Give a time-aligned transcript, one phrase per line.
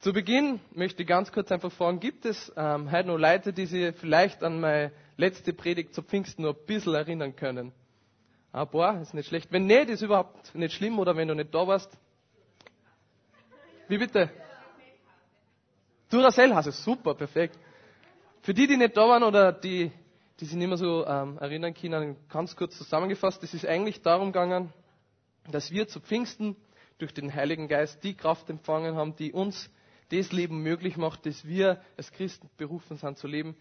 [0.00, 3.66] Zu Beginn möchte ich ganz kurz einfach fragen, gibt es ähm, heute noch Leute, die
[3.66, 7.72] sich vielleicht an meine letzte Predigt zu Pfingsten nur ein bisschen erinnern können?
[8.50, 9.52] Ah, boah, ist nicht schlecht.
[9.52, 11.90] Wenn nicht, ist überhaupt nicht schlimm oder wenn du nicht da warst.
[13.88, 14.30] Wie bitte?
[16.08, 17.58] Duracell hast du, super, perfekt.
[18.40, 19.92] Für die, die nicht da waren oder die,
[20.40, 24.32] die sich nicht mehr so ähm, erinnern können, ganz kurz zusammengefasst, es ist eigentlich darum
[24.32, 24.72] gegangen,
[25.50, 26.56] dass wir zu Pfingsten
[26.96, 29.68] durch den Heiligen Geist die Kraft empfangen haben, die uns
[30.10, 33.56] das Leben möglich macht, das wir als Christen berufen sind zu leben.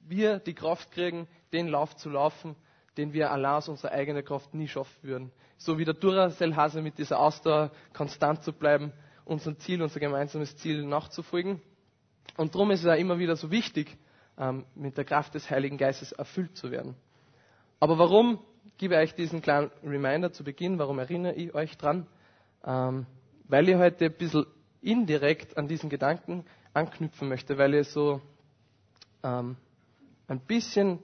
[0.00, 2.54] Wir die Kraft kriegen, den Lauf zu laufen,
[2.96, 5.32] den wir allein aus unserer eigenen Kraft nie schaffen würden.
[5.58, 8.92] So wie der Duracell-Hase mit dieser Ausdauer konstant zu bleiben,
[9.24, 11.60] unser Ziel, unser gemeinsames Ziel nachzufolgen.
[12.36, 13.96] Und darum ist es auch immer wieder so wichtig,
[14.38, 16.94] ähm, mit der Kraft des Heiligen Geistes erfüllt zu werden.
[17.80, 18.38] Aber warum
[18.78, 20.78] gebe ich euch diesen kleinen Reminder zu Beginn?
[20.78, 22.06] Warum erinnere ich euch dran?
[22.64, 23.06] Ähm,
[23.48, 24.46] weil ich heute ein bisschen
[24.86, 28.20] indirekt an diesen Gedanken anknüpfen möchte, weil ich so
[29.22, 29.56] ähm,
[30.28, 31.00] ein bisschen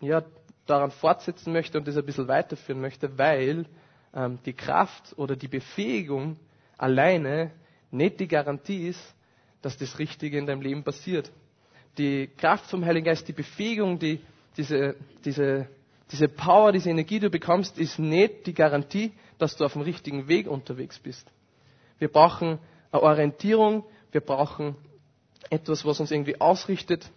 [0.00, 0.22] ja,
[0.66, 3.66] daran fortsetzen möchte und das ein bisschen weiterführen möchte, weil
[4.14, 6.36] ähm, die Kraft oder die Befähigung
[6.76, 7.50] alleine
[7.90, 9.14] nicht die Garantie ist,
[9.62, 11.30] dass das Richtige in deinem Leben passiert.
[11.96, 14.20] Die Kraft vom Heiligen Geist, die Befähigung, die,
[14.56, 15.68] diese, diese,
[16.10, 19.82] diese Power, diese Energie, die du bekommst, ist nicht die Garantie, dass du auf dem
[19.82, 21.30] richtigen Weg unterwegs bist.
[22.04, 22.58] Wir brauchen
[22.92, 24.76] eine Orientierung, wir brauchen
[25.48, 27.10] etwas, was uns irgendwie ausrichtet,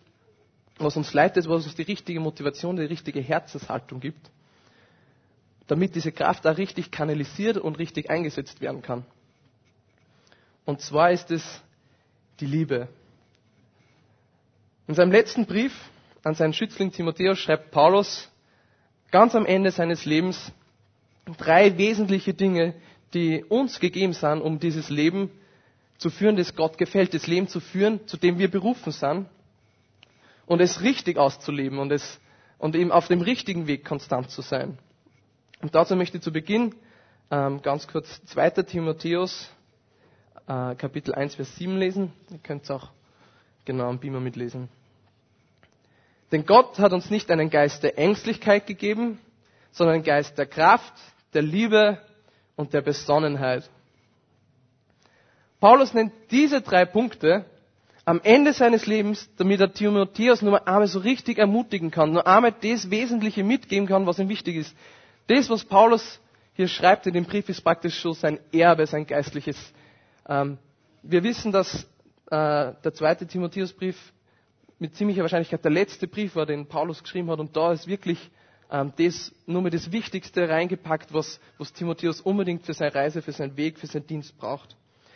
[0.77, 4.31] was uns leitet, was uns die richtige Motivation, die richtige Herzenshaltung gibt,
[5.67, 9.03] damit diese Kraft auch richtig kanalisiert und richtig eingesetzt werden kann.
[10.63, 11.61] Und zwar ist es
[12.39, 12.88] die Liebe.
[14.88, 15.73] In seinem letzten Brief
[16.23, 18.31] an seinen Schützling Timotheus schreibt Paulus
[19.11, 20.53] ganz am Ende seines Lebens
[21.38, 22.73] drei wesentliche Dinge,
[23.13, 25.31] die uns gegeben sind, um dieses Leben
[25.97, 29.27] zu führen, das Gott gefällt, das Leben zu führen, zu dem wir berufen sind
[30.45, 32.19] und es richtig auszuleben und, es,
[32.58, 34.77] und eben auf dem richtigen Weg konstant zu sein.
[35.61, 36.76] Und dazu möchte ich zu Beginn
[37.32, 38.49] ähm, ganz kurz 2.
[38.64, 39.49] Timotheus
[40.48, 42.14] äh, Kapitel 1, Vers 7 lesen.
[42.30, 42.89] Ihr könnt es auch
[43.65, 44.70] genau am Beamer mitlesen.
[46.32, 49.20] Denn Gott hat uns nicht einen Geist der Ängstlichkeit gegeben,
[49.71, 50.93] sondern einen Geist der Kraft,
[51.33, 52.02] der Liebe
[52.58, 53.70] und der Besonnenheit.
[55.62, 57.45] Paulus nennt diese drei Punkte
[58.04, 62.54] am Ende seines Lebens, damit er Timotheus nur einmal so richtig ermutigen kann, nur einmal
[62.62, 64.76] das Wesentliche mitgeben kann, was ihm wichtig ist.
[65.28, 66.20] Das, was Paulus
[66.54, 69.58] hier schreibt in dem Brief, ist praktisch schon sein Erbe, sein geistliches.
[70.28, 70.58] Ähm,
[71.04, 71.84] wir wissen, dass
[72.32, 74.14] äh, der zweite Timotheusbrief
[74.80, 78.32] mit ziemlicher Wahrscheinlichkeit der letzte Brief war, den Paulus geschrieben hat, und da ist wirklich
[78.70, 83.55] das nur mal das Wichtigste reingepackt, was, was Timotheus unbedingt für seine Reise, für seinen
[83.55, 84.76] Weg, für seinen Dienst braucht.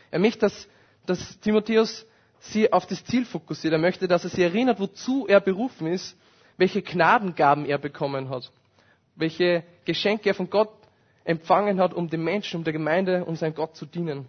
[0.09, 0.67] Er möchte, dass,
[1.05, 2.05] dass Timotheus
[2.39, 3.73] sie auf das Ziel fokussiert.
[3.73, 6.17] Er möchte, dass er sie erinnert, wozu er berufen ist,
[6.57, 8.51] welche Gnadengaben er bekommen hat,
[9.15, 10.69] welche Geschenke er von Gott
[11.23, 14.27] empfangen hat, um den Menschen, um der Gemeinde, um seinen Gott zu dienen.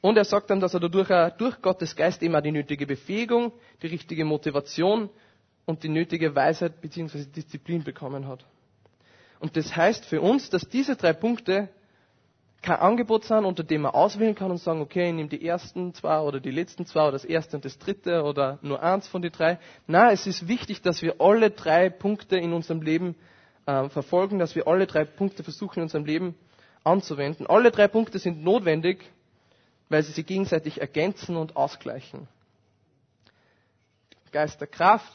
[0.00, 3.88] Und er sagt dann, dass er dadurch durch Gottes Geist immer die nötige Befähigung, die
[3.88, 5.10] richtige Motivation
[5.66, 7.24] und die nötige Weisheit bzw.
[7.24, 8.44] Disziplin bekommen hat.
[9.40, 11.68] Und das heißt für uns, dass diese drei Punkte
[12.62, 15.94] kein Angebot sind, unter dem man auswählen kann und sagen, okay, ich nehme die ersten
[15.94, 19.22] zwei oder die letzten zwei oder das erste und das dritte oder nur eins von
[19.22, 19.58] den drei.
[19.86, 23.14] Nein, es ist wichtig, dass wir alle drei Punkte in unserem Leben
[23.64, 26.34] äh, verfolgen, dass wir alle drei Punkte versuchen in unserem Leben
[26.84, 27.46] anzuwenden.
[27.46, 29.04] Alle drei Punkte sind notwendig,
[29.88, 32.28] weil sie sich gegenseitig ergänzen und ausgleichen.
[34.32, 35.12] Geist der Kraft,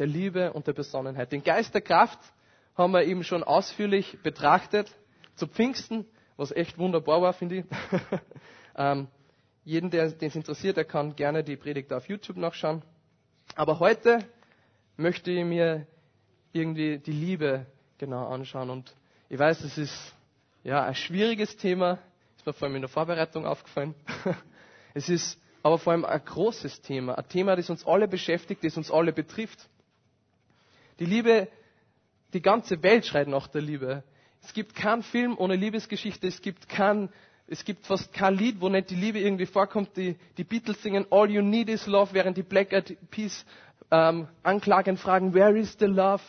[0.00, 1.30] der Liebe und der Besonnenheit.
[1.30, 2.18] Den Geist der Kraft
[2.74, 4.90] haben wir eben schon ausführlich betrachtet
[5.36, 6.06] zu Pfingsten,
[6.38, 7.64] was echt wunderbar war, finde ich.
[8.76, 9.08] ähm,
[9.62, 12.82] jeden, der es interessiert, der kann gerne die Predigt auf YouTube nachschauen.
[13.56, 14.24] Aber heute
[14.96, 15.86] möchte ich mir
[16.52, 17.66] irgendwie die Liebe
[17.98, 18.70] genau anschauen.
[18.70, 18.94] Und
[19.28, 20.14] ich weiß, es ist
[20.64, 21.98] ja ein schwieriges Thema,
[22.38, 23.94] ist mir vor allem in der Vorbereitung aufgefallen.
[24.94, 28.78] es ist aber vor allem ein großes Thema, ein Thema, das uns alle beschäftigt, das
[28.78, 29.68] uns alle betrifft.
[31.00, 31.48] Die Liebe,
[32.34, 34.04] die ganze Welt schreit nach der Liebe.
[34.42, 37.08] Es gibt keinen Film ohne Liebesgeschichte, es gibt kein,
[37.46, 39.96] es gibt fast kein Lied, wo nicht die Liebe irgendwie vorkommt.
[39.96, 43.46] Die, die Beatles singen All You Need Is Love, während die Black Eyed Peas
[43.90, 46.22] ähm, anklagen fragen, Where is the love?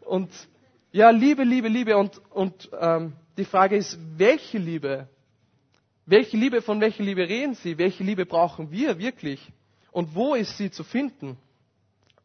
[0.00, 0.30] Und
[0.90, 1.96] ja, Liebe, Liebe, Liebe.
[1.96, 5.08] Und, und ähm, die Frage ist, welche Liebe?
[6.04, 7.78] Welche Liebe, von welcher Liebe reden Sie?
[7.78, 9.52] Welche Liebe brauchen wir wirklich?
[9.92, 11.36] Und wo ist sie zu finden?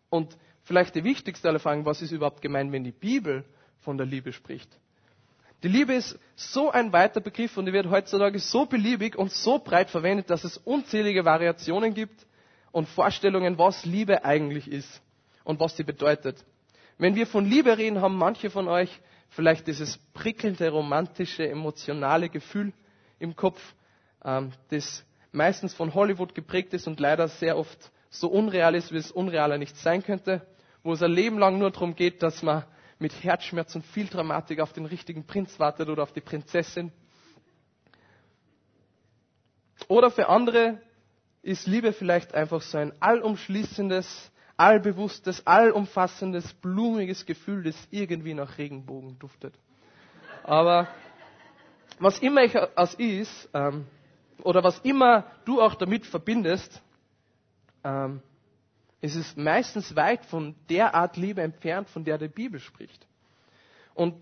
[0.10, 3.44] Und vielleicht die wichtigste aller Fragen, was ist überhaupt gemeint, wenn die Bibel
[3.82, 4.70] von der Liebe spricht?
[5.64, 9.60] Die Liebe ist so ein weiter Begriff und die wird heutzutage so beliebig und so
[9.60, 12.26] breit verwendet, dass es unzählige Variationen gibt
[12.74, 15.02] und Vorstellungen, was Liebe eigentlich ist
[15.46, 16.44] und was sie bedeutet.
[16.98, 18.90] Wenn wir von Liebe reden, haben manche von euch
[19.30, 22.74] vielleicht dieses prickelnde, romantische, emotionale Gefühl
[23.20, 23.62] im Kopf,
[24.26, 28.98] ähm, das meistens von Hollywood geprägt ist und leider sehr oft so unreal ist, wie
[28.98, 30.46] es unrealer nicht sein könnte,
[30.84, 32.64] wo es ein Leben lang nur darum geht, dass man
[33.00, 36.92] mit Herzschmerz und viel Dramatik auf den richtigen Prinz wartet oder auf die Prinzessin.
[39.88, 40.82] Oder für andere
[41.42, 49.20] ist Liebe vielleicht einfach so ein allumschließendes, allbewusstes, allumfassendes, blumiges Gefühl, das irgendwie nach Regenbogen
[49.20, 49.54] duftet.
[50.44, 50.88] Aber
[52.00, 53.86] was immer es ist, ähm,
[54.44, 56.82] oder was immer du auch damit verbindest,
[57.84, 58.22] ähm,
[59.04, 63.06] ist es meistens weit von der Art Liebe entfernt, von der die Bibel spricht.
[63.94, 64.16] Und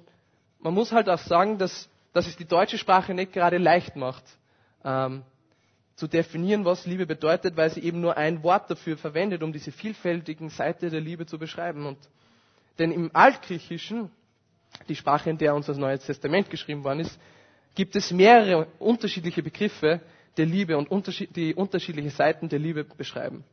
[0.59, 4.23] man muss halt auch sagen, dass, dass es die deutsche Sprache nicht gerade leicht macht,
[4.83, 5.21] ähm,
[5.95, 9.71] zu definieren, was Liebe bedeutet, weil sie eben nur ein Wort dafür verwendet, um diese
[9.71, 11.85] vielfältigen Seiten der Liebe zu beschreiben.
[11.85, 11.99] Und,
[12.79, 14.09] denn im Altgriechischen,
[14.89, 17.19] die Sprache, in der unser Neues Testament geschrieben worden ist,
[17.75, 20.01] gibt es mehrere unterschiedliche Begriffe
[20.37, 23.43] der Liebe und unterschied die unterschiedliche Seiten der Liebe beschreiben.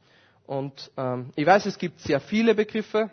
[0.48, 3.10] Und ähm, ich weiß, es gibt sehr viele Begriffe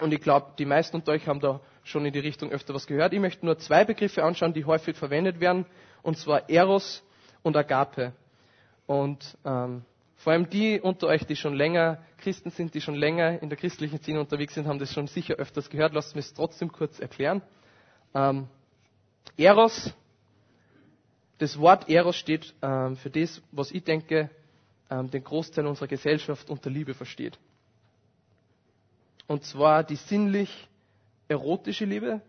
[0.00, 2.86] und ich glaube, die meisten unter euch haben da schon in die Richtung öfter was
[2.86, 3.12] gehört.
[3.12, 5.66] Ich möchte nur zwei Begriffe anschauen, die häufig verwendet werden,
[6.02, 7.02] und zwar Eros
[7.42, 8.14] und Agape.
[8.86, 9.84] Und ähm,
[10.16, 13.58] vor allem die unter euch, die schon länger Christen sind, die schon länger in der
[13.58, 15.92] christlichen Szene unterwegs sind, haben das schon sicher öfters gehört.
[15.92, 17.42] Lasst mich es trotzdem kurz erklären.
[18.14, 18.48] Ähm,
[19.36, 19.92] Eros,
[21.36, 24.30] das Wort Eros steht ähm, für das, was ich denke,
[24.90, 27.38] den Großteil unserer Gesellschaft unter Liebe versteht.
[29.26, 30.68] Und zwar die sinnlich
[31.28, 32.20] erotische Liebe,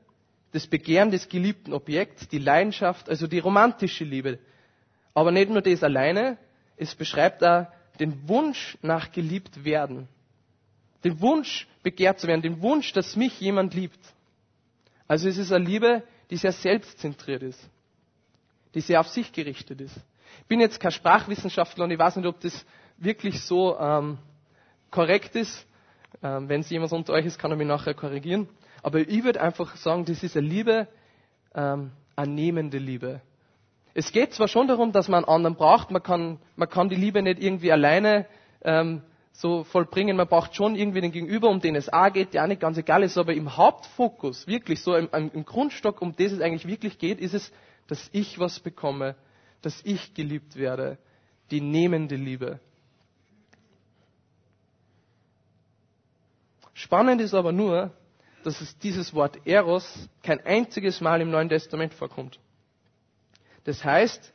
[0.53, 4.39] das Begehren des geliebten Objekts, die Leidenschaft, also die romantische Liebe.
[5.13, 6.37] Aber nicht nur das alleine,
[6.77, 10.07] es beschreibt da den Wunsch nach geliebt werden.
[11.03, 13.99] Den Wunsch, begehrt zu werden, den Wunsch, dass mich jemand liebt.
[15.07, 17.59] Also es ist eine Liebe, die sehr selbstzentriert ist,
[18.73, 19.95] die sehr auf sich gerichtet ist.
[20.41, 22.65] Ich bin jetzt kein Sprachwissenschaftler und ich weiß nicht, ob das
[22.97, 24.17] wirklich so ähm,
[24.91, 25.65] korrekt ist.
[26.23, 28.47] Ähm, Wenn es jemand unter euch ist, kann er mich nachher korrigieren.
[28.83, 30.87] Aber ich würde einfach sagen, das ist eine Liebe,
[31.55, 33.21] ähm, eine nehmende Liebe.
[33.93, 36.95] Es geht zwar schon darum, dass man einen anderen braucht, man kann, man kann die
[36.95, 38.25] Liebe nicht irgendwie alleine
[38.63, 42.43] ähm, so vollbringen, man braucht schon irgendwie den Gegenüber, um den es auch geht, der
[42.43, 46.31] auch nicht ganz egal ist, aber im Hauptfokus, wirklich so im, im Grundstock, um das
[46.31, 47.51] es eigentlich wirklich geht, ist es,
[47.87, 49.15] dass ich was bekomme,
[49.65, 50.99] dass ich geliebt werde,
[51.49, 52.59] die nehmende Liebe.
[56.75, 57.91] Spannend ist aber nur,
[58.43, 62.39] dass es dieses Wort Eros kein einziges Mal im Neuen Testament vorkommt.
[63.63, 64.31] Das heißt,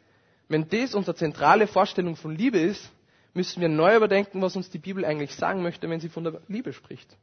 [0.49, 2.91] wenn das unsere zentrale Vorstellung von Liebe ist,
[3.32, 6.41] müssen wir neu überdenken, was uns die Bibel eigentlich sagen möchte, wenn sie von der
[6.49, 7.17] Liebe spricht.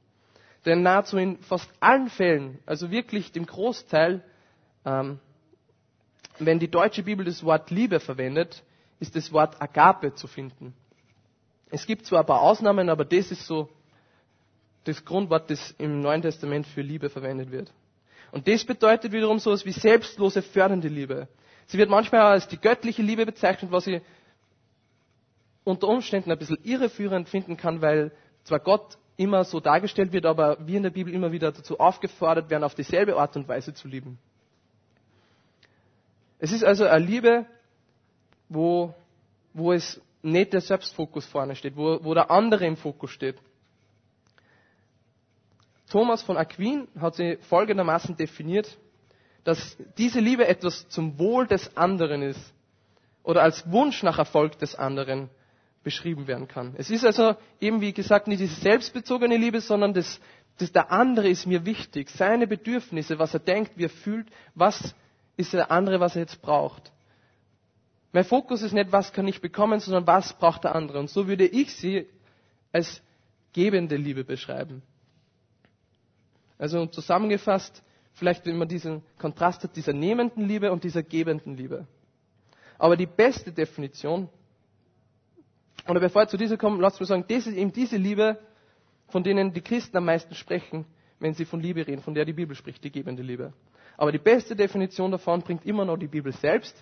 [0.65, 4.23] Denn nahezu in fast allen Fällen, also wirklich dem Großteil,
[4.85, 5.19] ähm,
[6.39, 8.63] wenn die deutsche Bibel das Wort Liebe verwendet,
[8.99, 10.73] ist das Wort Agape zu finden.
[11.69, 13.69] Es gibt zwar ein paar Ausnahmen, aber das ist so
[14.83, 17.71] das Grundwort, das im Neuen Testament für Liebe verwendet wird.
[18.31, 21.27] Und das bedeutet wiederum so etwas wie selbstlose, fördernde Liebe.
[21.67, 24.01] Sie wird manchmal als die göttliche Liebe bezeichnet, was ich
[25.65, 28.11] unter Umständen ein bisschen irreführend finden kann, weil
[28.43, 32.49] zwar Gott immer so dargestellt wird, aber wir in der Bibel immer wieder dazu aufgefordert
[32.49, 34.17] werden, auf dieselbe Art und Weise zu lieben.
[36.39, 37.45] Es ist also eine Liebe,
[38.49, 38.93] wo,
[39.53, 43.37] wo es nicht der Selbstfokus vorne steht, wo, wo der andere im Fokus steht.
[45.89, 48.77] Thomas von Aquin hat sie folgendermaßen definiert,
[49.43, 52.53] dass diese Liebe etwas zum Wohl des anderen ist
[53.23, 55.29] oder als Wunsch nach Erfolg des anderen
[55.83, 56.75] beschrieben werden kann.
[56.77, 60.19] Es ist also eben, wie gesagt, nicht diese selbstbezogene Liebe, sondern das,
[60.57, 64.93] das der andere ist mir wichtig, seine Bedürfnisse, was er denkt, wie er fühlt, was
[65.37, 66.91] ist der andere, was er jetzt braucht.
[68.11, 70.99] Mein Fokus ist nicht, was kann ich bekommen, sondern was braucht der andere.
[70.99, 72.07] Und so würde ich sie
[72.71, 73.01] als
[73.53, 74.81] gebende Liebe beschreiben.
[76.57, 81.85] Also zusammengefasst, vielleicht wenn man diesen Kontrast hat, dieser nehmenden Liebe und dieser gebenden Liebe.
[82.79, 84.29] Aber die beste Definition,
[85.87, 88.39] oder bevor ich zu dieser komme, lasst mich sagen, das ist eben diese Liebe,
[89.09, 90.85] von denen die Christen am meisten sprechen,
[91.19, 93.53] wenn sie von Liebe reden, von der die Bibel spricht, die gebende Liebe.
[93.97, 96.75] Aber die beste Definition davon bringt immer noch die Bibel selbst.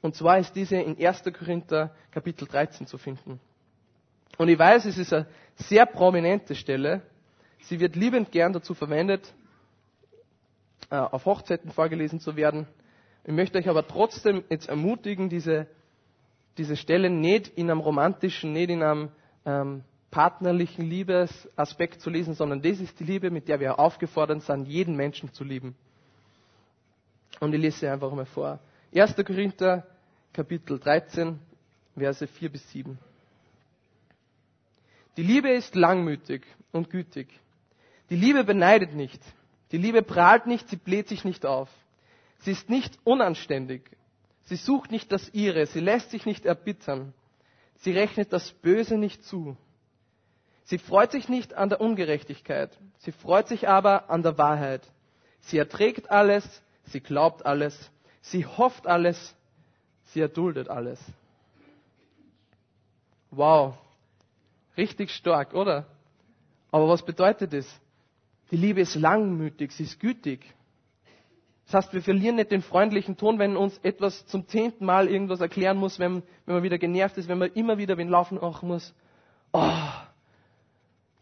[0.00, 1.22] Und zwar ist diese in 1.
[1.38, 3.38] Korinther Kapitel 13 zu finden.
[4.38, 7.02] Und ich weiß, es ist eine sehr prominente Stelle.
[7.60, 9.32] Sie wird liebend gern dazu verwendet,
[10.90, 12.66] äh, auf Hochzeiten vorgelesen zu werden.
[13.24, 15.68] Ich möchte euch aber trotzdem jetzt ermutigen, diese,
[16.58, 19.10] diese Stelle nicht in einem romantischen, nicht in einem
[19.44, 24.68] ähm, partnerlichen Liebesaspekt zu lesen, sondern das ist die Liebe, mit der wir aufgefordert sind,
[24.68, 25.74] jeden Menschen zu lieben.
[27.40, 28.60] Und ich lese sie einfach mal vor.
[28.94, 29.16] 1.
[29.16, 29.84] Korinther,
[30.34, 31.38] Kapitel 13,
[31.96, 32.98] Verse 4 bis 7.
[35.16, 36.42] Die Liebe ist langmütig
[36.72, 37.28] und gütig.
[38.10, 39.20] Die Liebe beneidet nicht.
[39.72, 41.70] Die Liebe prahlt nicht, sie bläht sich nicht auf.
[42.40, 43.82] Sie ist nicht unanständig.
[44.44, 45.64] Sie sucht nicht das Ihre.
[45.64, 47.14] Sie lässt sich nicht erbittern.
[47.78, 49.56] Sie rechnet das Böse nicht zu.
[50.64, 52.70] Sie freut sich nicht an der Ungerechtigkeit.
[52.98, 54.82] Sie freut sich aber an der Wahrheit.
[55.40, 56.62] Sie erträgt alles.
[56.84, 57.90] Sie glaubt alles.
[58.20, 59.34] Sie hofft alles.
[60.04, 61.00] Sie erduldet alles.
[63.30, 63.74] Wow.
[64.76, 65.86] Richtig stark, oder?
[66.70, 67.66] Aber was bedeutet das?
[68.50, 70.40] Die Liebe ist langmütig, sie ist gütig.
[71.66, 75.40] Das heißt, wir verlieren nicht den freundlichen Ton, wenn uns etwas zum zehnten Mal irgendwas
[75.40, 78.68] erklären muss, wenn, wenn man wieder genervt ist, wenn man immer wieder wen laufen machen
[78.68, 78.92] muss.
[79.52, 79.70] Oh,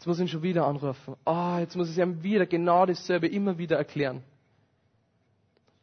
[0.00, 1.14] jetzt muss ich ihn schon wieder anrufen.
[1.26, 4.22] Oh, jetzt muss ich ihm wieder genau dasselbe immer wieder erklären.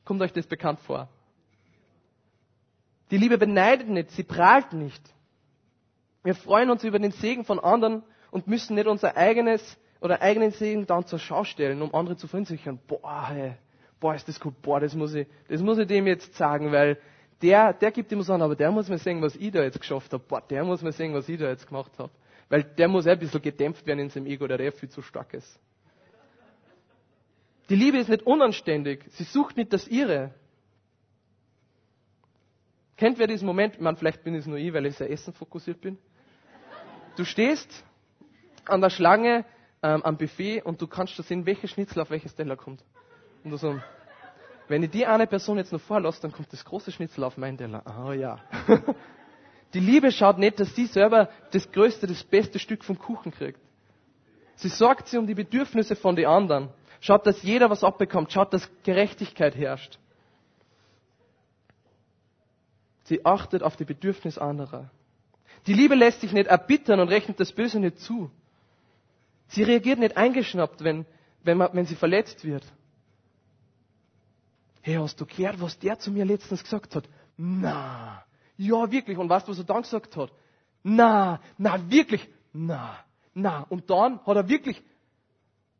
[0.06, 1.08] Kommt euch das bekannt vor?
[3.12, 5.04] Die Liebe beneidet nicht, sie prahlt nicht.
[6.24, 10.50] Wir freuen uns über den Segen von anderen und müssen nicht unser eigenes oder eigenen
[10.50, 12.80] Segen dann zur Schau stellen, um andere zu verunsichern.
[12.88, 13.54] Boah, hey,
[14.00, 16.98] boah, ist das gut, boah, das muss ich, das muss ich dem jetzt sagen, weil
[17.44, 19.80] der, der gibt immer so an, aber der muss mir sehen, was ich da jetzt
[19.80, 20.24] geschafft habe.
[20.28, 22.10] Boah, der muss mir sehen, was ich da jetzt gemacht habe.
[22.50, 25.34] Weil der muss ein bisschen gedämpft werden in seinem Ego, der der viel zu stark
[25.34, 25.60] ist.
[27.70, 29.04] Die Liebe ist nicht unanständig.
[29.10, 30.34] Sie sucht nicht das Ihre.
[32.96, 33.80] Kennt wer diesen Moment?
[33.82, 35.98] Man, vielleicht bin es nur ich, weil ich sehr Essen fokussiert bin.
[37.18, 37.84] Du stehst
[38.66, 39.46] an der Schlange
[39.84, 42.84] ähm, am Buffet und du kannst da sehen, welche Schnitzel auf welches Teller kommt.
[43.44, 43.80] Und du so,
[44.68, 47.58] wenn ich die eine Person jetzt noch vorlasse, dann kommt das große Schnitzel auf meinen
[47.58, 47.84] Teller.
[48.06, 48.40] Oh, ja.
[49.78, 53.60] Die Liebe schaut nicht, dass sie selber das größte, das beste Stück vom Kuchen kriegt.
[54.56, 56.70] Sie sorgt sich um die Bedürfnisse von den anderen.
[57.00, 58.32] Schaut, dass jeder was abbekommt.
[58.32, 60.00] Schaut, dass Gerechtigkeit herrscht.
[63.04, 64.90] Sie achtet auf die Bedürfnisse anderer.
[65.68, 68.32] Die Liebe lässt sich nicht erbittern und rechnet das Böse nicht zu.
[69.50, 71.06] Sie reagiert nicht eingeschnappt, wenn,
[71.44, 72.66] wenn, man, wenn sie verletzt wird.
[74.82, 77.08] Hey, hast du gehört, was der zu mir letztens gesagt hat?
[77.38, 78.24] Na,
[78.58, 79.18] ja, wirklich.
[79.18, 80.32] Und weißt du, was er dann gesagt hat?
[80.84, 82.98] Na, na, wirklich, na,
[83.34, 83.66] na.
[83.70, 84.82] Und dann hat er wirklich,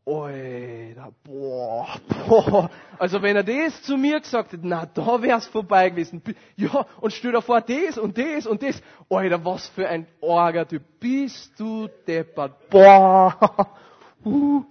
[0.08, 2.70] Oida, boah, boah.
[2.98, 6.22] Also wenn er das zu mir gesagt hätte, na, da wär's vorbei gewesen.
[6.56, 8.82] Ja, und stell dir vor, das und das und das.
[9.10, 10.82] Oida, was für ein Orga-Typ.
[11.00, 12.70] Bist du deppert.
[12.70, 13.36] Boah.
[14.26, 14.66] Uh.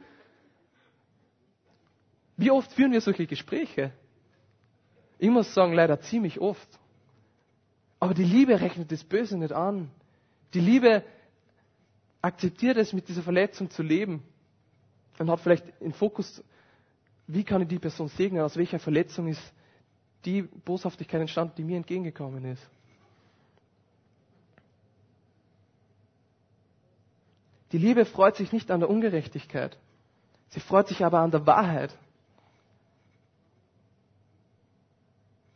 [2.36, 3.92] Wie oft führen wir solche Gespräche?
[5.18, 6.68] Ich muss sagen, leider ziemlich oft.
[7.98, 9.90] Aber die Liebe rechnet das Böse nicht an.
[10.54, 11.02] Die Liebe
[12.20, 14.22] akzeptiert es, mit dieser Verletzung zu leben.
[15.18, 16.42] Und hat vielleicht im Fokus,
[17.26, 19.40] wie kann ich die Person segnen, aus welcher Verletzung ist
[20.24, 22.68] die Boshaftigkeit entstanden, die mir entgegengekommen ist.
[27.72, 29.76] Die Liebe freut sich nicht an der Ungerechtigkeit.
[30.48, 31.96] Sie freut sich aber an der Wahrheit.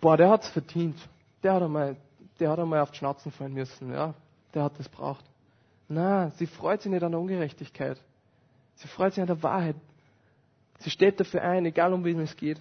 [0.00, 0.96] Boah, der hat's verdient.
[1.42, 1.96] Der hat einmal,
[2.40, 4.14] der hat einmal auf die Schnauzen fallen müssen, ja.
[4.54, 5.24] Der hat das braucht.
[5.88, 7.98] Na, sie freut sich nicht an der Ungerechtigkeit.
[8.76, 9.76] Sie freut sich an der Wahrheit.
[10.78, 12.60] Sie steht dafür ein, egal um wen es geht.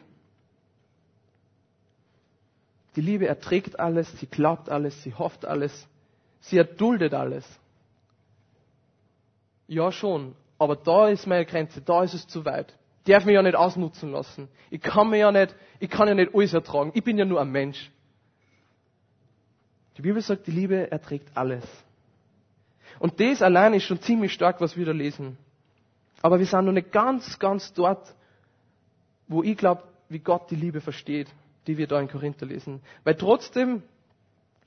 [2.95, 5.88] Die Liebe erträgt alles, sie glaubt alles, sie hofft alles,
[6.41, 7.45] sie erduldet alles.
[9.67, 12.74] Ja schon, aber da ist meine Grenze, da ist es zu weit.
[13.05, 14.50] Ich darf mich ja nicht ausnutzen lassen.
[14.69, 16.91] Ich kann mir ja nicht, ich kann ja nicht alles ertragen.
[16.93, 17.89] Ich bin ja nur ein Mensch.
[19.99, 21.65] Die Bibel sagt, die Liebe erträgt alles.
[22.99, 25.37] Und das allein ist schon ziemlich stark, was wir da lesen.
[26.21, 28.15] Aber wir sind noch nicht ganz, ganz dort,
[29.27, 31.27] wo ich glaube, wie Gott die Liebe versteht,
[31.67, 32.79] die wir da in Korinther lesen.
[33.03, 33.83] Weil trotzdem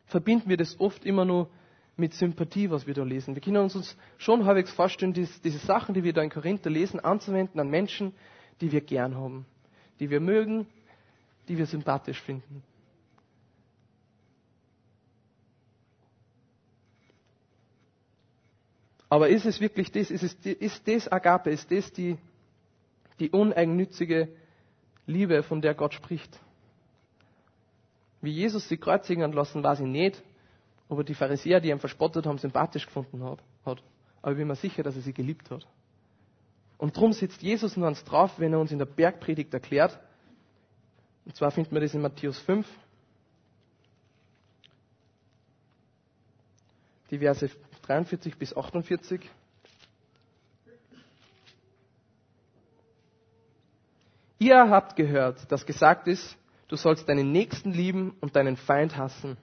[0.05, 1.49] verbinden wir das oft immer nur
[1.97, 3.35] mit Sympathie, was wir da lesen.
[3.35, 7.01] Wir können uns schon halbwegs vorstellen, diese, diese Sachen, die wir da in Korinther lesen,
[7.01, 8.13] anzuwenden an Menschen,
[8.61, 9.47] die wir gern haben,
[9.99, 10.67] die wir mögen,
[11.49, 12.63] die wir sympathisch finden.
[19.13, 20.11] Aber ist es wirklich das?
[20.11, 21.51] Ist, es, ist das Agape?
[21.51, 22.17] Ist das die,
[23.21, 24.29] die uneigennützige
[25.07, 26.41] Liebe, von der Gott spricht?
[28.23, 30.23] Wie Jesus sie kreuzigen lassen, war sie nicht,
[30.89, 33.39] ob er die Pharisäer, die ihn verspottet haben, sympathisch gefunden hat.
[34.23, 35.67] Aber ich bin mir sicher, dass er sie geliebt hat.
[36.79, 40.01] Und drum sitzt Jesus nur ans drauf, wenn er uns in der Bergpredigt erklärt,
[41.27, 42.67] Und zwar finden wir das in Matthäus 5,
[47.11, 47.51] die Verse
[47.83, 49.21] 43 bis 48.
[54.39, 56.37] Ihr habt gehört, dass gesagt ist,
[56.69, 59.37] du sollst deinen Nächsten lieben und deinen Feind hassen.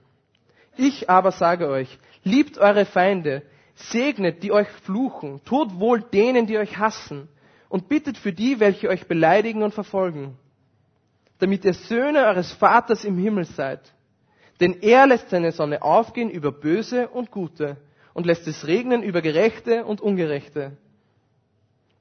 [0.76, 3.42] Ich aber sage euch, liebt eure Feinde,
[3.74, 7.28] segnet die euch fluchen, tut wohl denen, die euch hassen,
[7.68, 10.36] und bittet für die, welche euch beleidigen und verfolgen,
[11.38, 13.80] damit ihr Söhne eures Vaters im Himmel seid.
[14.60, 17.76] Denn er lässt seine Sonne aufgehen über Böse und Gute
[18.20, 20.76] und lässt es regnen über Gerechte und Ungerechte.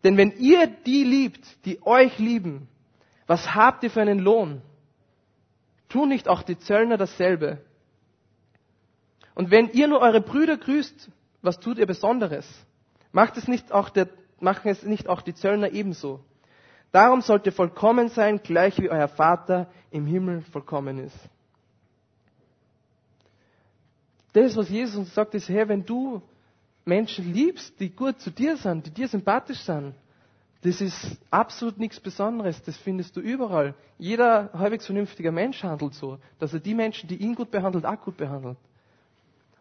[0.03, 2.67] Denn wenn ihr die liebt, die euch lieben,
[3.25, 4.61] was habt ihr für einen Lohn?
[5.87, 7.59] Tun nicht auch die Zöllner dasselbe?
[9.33, 11.09] Und wenn ihr nur eure Brüder grüßt,
[11.41, 12.45] was tut ihr Besonderes?
[13.13, 14.09] Macht es nicht auch der,
[14.41, 16.19] machen es nicht auch die Zöllner ebenso?
[16.91, 21.17] Darum sollt ihr vollkommen sein, gleich wie euer Vater im Himmel vollkommen ist.
[24.33, 26.21] Das, was Jesus uns sagt, ist, Herr, wenn du
[26.85, 29.93] Menschen liebst, die gut zu dir sind, die dir sympathisch sind,
[30.61, 32.61] das ist absolut nichts Besonderes.
[32.63, 33.75] Das findest du überall.
[33.97, 38.01] Jeder halbwegs vernünftiger Mensch handelt so, dass er die Menschen, die ihn gut behandelt, auch
[38.01, 38.57] gut behandelt.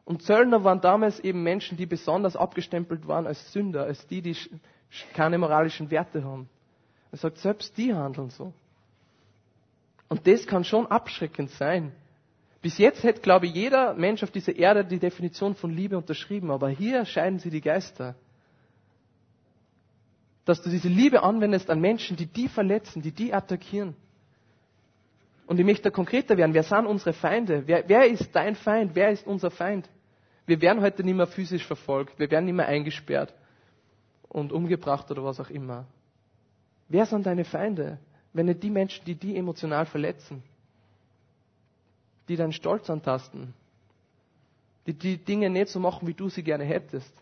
[0.04, 4.36] Und Zöllner waren damals eben Menschen, die besonders abgestempelt waren als Sünder, als die, die
[5.14, 6.48] keine moralischen Werte haben.
[7.12, 8.52] Er sagt, selbst die handeln so.
[10.08, 11.92] Und das kann schon abschreckend sein.
[12.60, 16.50] Bis jetzt hätte, glaube ich, jeder Mensch auf dieser Erde die Definition von Liebe unterschrieben,
[16.50, 18.16] aber hier scheiden sie die Geister.
[20.44, 23.94] Dass du diese Liebe anwendest an Menschen, die die verletzen, die die attackieren.
[25.46, 26.52] Und ich möchte konkreter werden.
[26.52, 27.62] Wer sind unsere Feinde?
[27.66, 28.94] Wer, wer ist dein Feind?
[28.94, 29.88] Wer ist unser Feind?
[30.44, 32.18] Wir werden heute nicht mehr physisch verfolgt.
[32.18, 33.34] Wir werden nicht mehr eingesperrt
[34.28, 35.86] und umgebracht oder was auch immer.
[36.88, 37.98] Wer sind deine Feinde?
[38.32, 40.42] Wenn nicht die Menschen, die die emotional verletzen?
[42.28, 43.54] Die deinen Stolz antasten,
[44.86, 47.12] die die Dinge nicht so machen, wie du sie gerne hättest.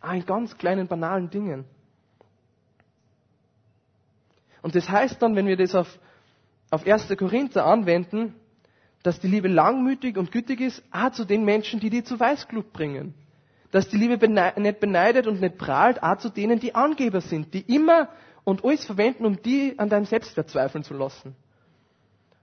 [0.00, 1.64] Ah, in ganz kleinen, banalen Dingen.
[4.62, 5.98] Und das heißt dann, wenn wir das auf,
[6.70, 7.08] auf 1.
[7.16, 8.34] Korinther anwenden,
[9.02, 12.72] dass die Liebe langmütig und gütig ist, auch zu den Menschen, die die zu Weißglut
[12.72, 13.14] bringen.
[13.72, 17.62] Dass die Liebe nicht beneidet und nicht prahlt, auch zu denen, die Angeber sind, die
[17.62, 18.08] immer
[18.44, 21.34] und alles verwenden, um die an deinem Selbstwert zweifeln zu lassen.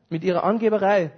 [0.09, 1.11] Mit ihrer Angeberei,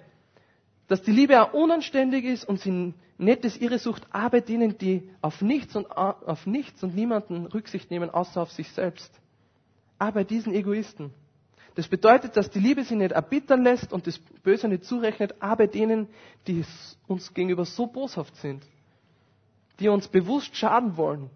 [0.91, 5.09] dass die Liebe auch unanständig ist und sie nicht das ihre Sucht, aber denen, die
[5.21, 9.09] auf nichts und, auf nichts und niemanden Rücksicht nehmen, außer auf sich selbst.
[9.99, 11.13] Aber diesen Egoisten.
[11.75, 15.67] Das bedeutet, dass die Liebe sie nicht erbittern lässt und das Böse nicht zurechnet, aber
[15.67, 16.09] denen,
[16.45, 16.65] die
[17.07, 18.61] uns gegenüber so boshaft sind,
[19.79, 21.29] die uns bewusst schaden wollen.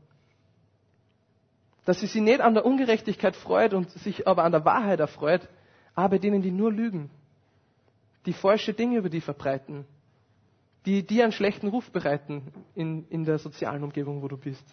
[1.86, 5.48] Dass sie sich nicht an der Ungerechtigkeit freut und sich aber an der Wahrheit erfreut,
[5.94, 7.10] aber denen, die nur lügen
[8.26, 9.86] die falsche Dinge über die verbreiten,
[10.86, 12.44] die dir einen schlechten Ruf bereiten
[12.76, 14.64] in, in der sozialen Umgebung, wo du bist.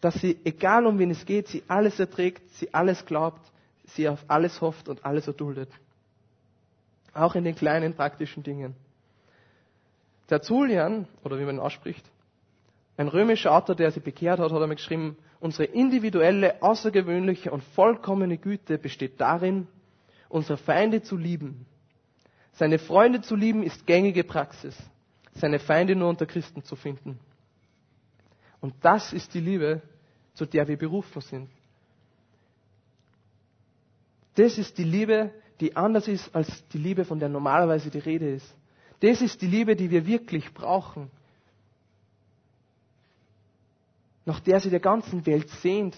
[0.00, 3.40] Dass sie, egal um wen es geht, sie alles erträgt, sie alles glaubt,
[3.86, 5.70] sie auf alles hofft und alles erduldet.
[7.14, 8.74] Auch in den kleinen praktischen Dingen.
[10.30, 12.04] Der Zulian, oder wie man ihn ausspricht,
[12.96, 18.38] ein römischer Autor, der sie bekehrt hat, hat einmal geschrieben, unsere individuelle, außergewöhnliche und vollkommene
[18.38, 19.66] Güte besteht darin,
[20.32, 21.66] unsere Feinde zu lieben.
[22.52, 24.76] Seine Freunde zu lieben ist gängige Praxis.
[25.34, 27.18] Seine Feinde nur unter Christen zu finden.
[28.60, 29.82] Und das ist die Liebe,
[30.34, 31.50] zu der wir berufen sind.
[34.34, 38.30] Das ist die Liebe, die anders ist als die Liebe, von der normalerweise die Rede
[38.34, 38.54] ist.
[39.00, 41.10] Das ist die Liebe, die wir wirklich brauchen.
[44.24, 45.96] Nach der sie der ganzen Welt sehnt.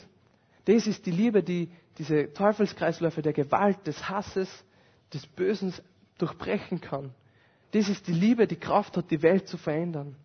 [0.64, 4.48] Das ist die Liebe, die diese Teufelskreisläufe der Gewalt, des Hasses,
[5.12, 5.72] des Bösen
[6.18, 7.12] durchbrechen kann.
[7.72, 10.16] Das ist die Liebe, die Kraft hat, die Welt zu verändern.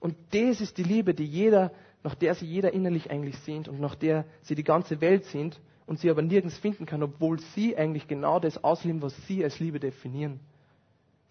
[0.00, 3.80] Und das ist die Liebe, die jeder, nach der sie jeder innerlich eigentlich sehnt und
[3.80, 7.76] nach der sie die ganze Welt sehnt und sie aber nirgends finden kann, obwohl sie
[7.76, 10.40] eigentlich genau das ausleben, was sie als Liebe definieren.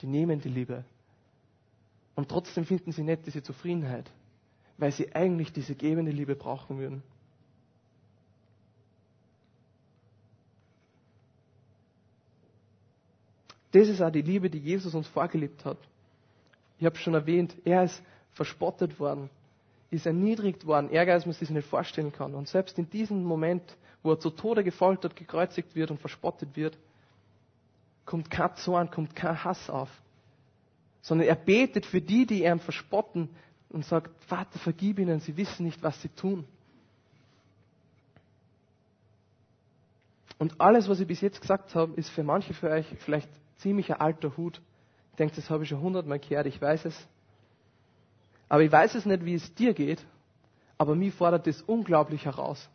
[0.01, 0.83] Die nehmen die Liebe.
[2.15, 4.09] Und trotzdem finden sie nicht diese Zufriedenheit,
[4.77, 7.03] weil sie eigentlich diese gebende Liebe brauchen würden.
[13.75, 15.77] Das ist auch die Liebe, die Jesus uns vorgelebt hat.
[16.79, 19.29] Ich habe schon erwähnt, er ist verspottet worden,
[19.91, 22.35] ist erniedrigt worden, ärger als man sich nicht vorstellen kann.
[22.35, 26.77] Und selbst in diesem Moment, wo er zu Tode gefoltert, gekreuzigt wird und verspottet wird,
[28.05, 29.89] kommt kein Zorn, kommt kein Hass auf,
[31.01, 33.27] sondern er betet für die, die ihn verspotten
[33.67, 36.45] und sagt, Vater, vergib ihnen, sie wissen nicht, was sie tun.
[40.37, 43.91] Und alles, was ich bis jetzt gesagt habe, ist für manche von euch vielleicht ziemlich
[43.93, 44.61] ein alter Hut.
[45.11, 47.07] Ich denke, das habe ich schon hundertmal gehört, ich weiß es.
[48.49, 50.05] Aber ich weiß es nicht, wie es dir geht,
[50.77, 52.69] aber mich fordert das unglaublich heraus.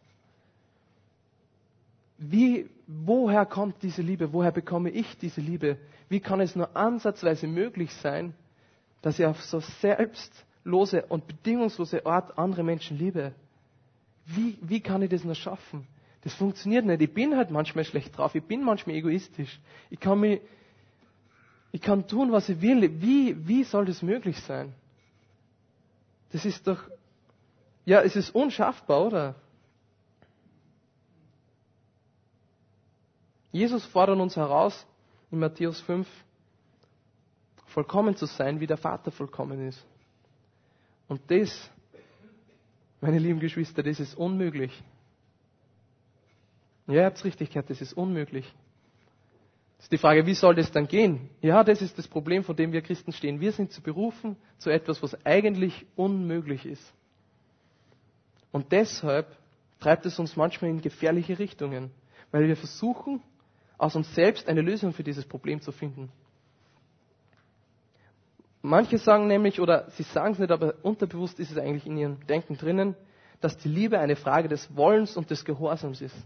[2.19, 4.33] Wie, woher kommt diese Liebe?
[4.33, 5.79] Woher bekomme ich diese Liebe?
[6.09, 8.35] Wie kann es nur ansatzweise möglich sein,
[9.01, 13.33] dass ich auf so selbstlose und bedingungslose Art andere Menschen liebe?
[14.27, 15.87] Wie, wie kann ich das nur schaffen?
[16.23, 17.01] Das funktioniert nicht.
[17.01, 18.35] Ich bin halt manchmal schlecht drauf.
[18.35, 19.59] Ich bin manchmal egoistisch.
[19.88, 20.43] Ich kann mich,
[21.72, 23.00] ich kann tun, was ich will.
[23.00, 24.74] Wie, wie soll das möglich sein?
[26.33, 26.78] Das ist doch,
[27.85, 29.35] ja, es ist unschaffbar, oder?
[33.52, 34.87] Jesus fordert uns heraus,
[35.30, 36.06] in Matthäus 5,
[37.66, 39.85] vollkommen zu sein, wie der Vater vollkommen ist.
[41.09, 41.70] Und das,
[43.00, 44.83] meine lieben Geschwister, das ist unmöglich.
[46.87, 48.52] Ja, ihr habt richtig gehört, das ist unmöglich.
[49.81, 51.31] Ist die Frage, wie soll das dann gehen?
[51.40, 53.40] Ja, das ist das Problem, vor dem wir Christen stehen.
[53.40, 56.93] Wir sind zu berufen zu etwas, was eigentlich unmöglich ist.
[58.53, 59.27] Und deshalb
[59.81, 61.90] treibt es uns manchmal in gefährliche Richtungen,
[62.31, 63.23] weil wir versuchen,
[63.79, 66.12] aus uns selbst eine Lösung für dieses Problem zu finden.
[68.61, 72.27] Manche sagen nämlich, oder sie sagen es nicht, aber unterbewusst ist es eigentlich in ihrem
[72.27, 72.95] Denken drinnen,
[73.40, 76.16] dass die Liebe eine Frage des Wollens und des Gehorsams ist.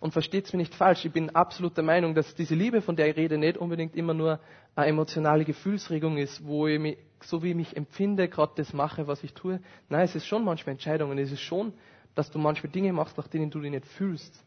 [0.00, 2.94] Und versteht es mir nicht falsch, ich bin absolut der Meinung, dass diese Liebe, von
[2.94, 4.38] der ich rede, nicht unbedingt immer nur
[4.76, 9.08] eine emotionale Gefühlsregung ist, wo ich mich, so wie ich mich empfinde, gerade das mache,
[9.08, 9.60] was ich tue.
[9.88, 11.18] Nein, es ist schon manchmal Entscheidungen.
[11.18, 11.72] Es ist schon,
[12.14, 14.44] dass du manchmal Dinge machst, nach denen du dich nicht fühlst.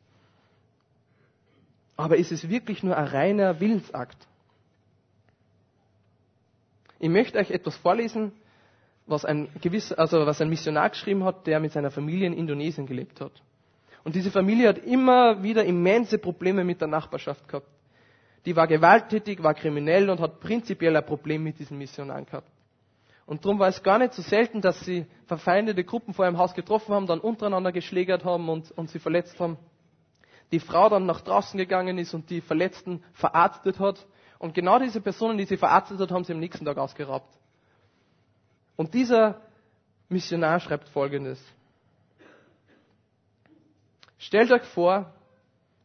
[1.98, 4.28] Aber ist es wirklich nur ein reiner Willensakt?
[7.00, 8.32] Ich möchte euch etwas vorlesen,
[9.06, 12.86] was ein gewisser, also was ein Missionar geschrieben hat, der mit seiner Familie in Indonesien
[12.86, 13.42] gelebt hat.
[14.04, 17.68] Und diese Familie hat immer wieder immense Probleme mit der Nachbarschaft gehabt.
[18.46, 22.50] Die war gewalttätig, war kriminell und hat prinzipiell ein Problem mit diesen Missionaren gehabt.
[23.28, 26.56] Und darum war es gar nicht so selten, dass sie verfeindete Gruppen vor ihrem Haus
[26.56, 29.58] getroffen haben, dann untereinander geschlägert haben und, und sie verletzt haben.
[30.52, 34.06] Die Frau dann nach draußen gegangen ist und die Verletzten verarztet hat.
[34.40, 37.38] Und genau diese Personen, die sie verarztet hat, haben sie am nächsten Tag ausgeraubt.
[38.76, 39.40] Und dieser
[40.10, 41.42] Missionar schreibt Folgendes.
[44.22, 45.12] Stellt euch vor,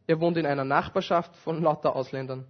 [0.05, 2.45] ihr wohnt in einer Nachbarschaft von lauter Ausländern.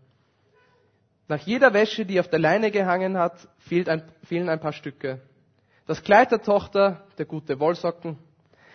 [1.30, 5.22] Nach jeder Wäsche, die auf der Leine gehangen hat, ein, fehlen ein paar Stücke.
[5.86, 8.18] Das Kleid der Tochter, der gute Wollsocken.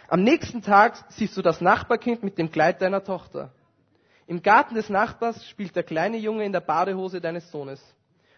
[0.08, 3.52] Am nächsten Tag siehst du das Nachbarkind mit dem Kleid deiner Tochter.
[4.26, 7.84] Im Garten des Nachbars spielt der kleine Junge in der Badehose deines Sohnes.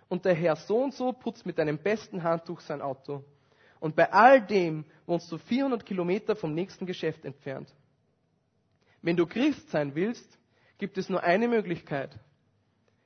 [0.08, 3.22] Und der Herr so und so putzt mit einem besten Handtuch sein Auto.
[3.78, 7.72] Und bei all dem wohnst du 400 Kilometer vom nächsten Geschäft entfernt.
[9.04, 10.26] Wenn du Christ sein willst,
[10.78, 12.18] gibt es nur eine Möglichkeit.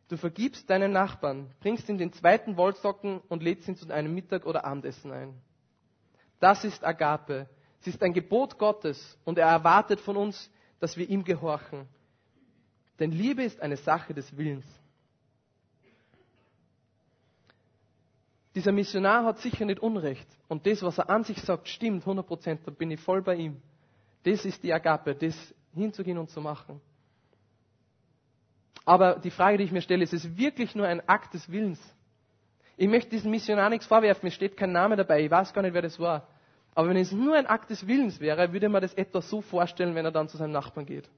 [0.06, 4.46] Du vergibst deinen Nachbarn, bringst ihm den zweiten Wollsocken und lädst ihn zu einem Mittag-
[4.46, 5.34] oder Abendessen ein.
[6.38, 7.48] Das ist Agape.
[7.80, 11.88] Es ist ein Gebot Gottes und er erwartet von uns, dass wir ihm gehorchen.
[13.00, 14.66] Denn Liebe ist eine Sache des Willens.
[18.54, 20.28] Dieser Missionar hat sicher nicht Unrecht.
[20.46, 22.60] Und das, was er an sich sagt, stimmt 100 Prozent.
[22.64, 23.60] Da bin ich voll bei ihm.
[24.22, 25.16] Das ist die Agape.
[25.16, 25.34] Das
[25.74, 26.80] hinzugehen und zu machen.
[28.84, 31.78] Aber die Frage, die ich mir stelle, ist es wirklich nur ein Akt des Willens?
[32.76, 35.74] Ich möchte diesem Missionar nichts vorwerfen, mir steht kein Name dabei, ich weiß gar nicht,
[35.74, 36.26] wer das war.
[36.74, 39.94] Aber wenn es nur ein Akt des Willens wäre, würde man das etwa so vorstellen,
[39.94, 41.08] wenn er dann zu seinem Nachbarn geht.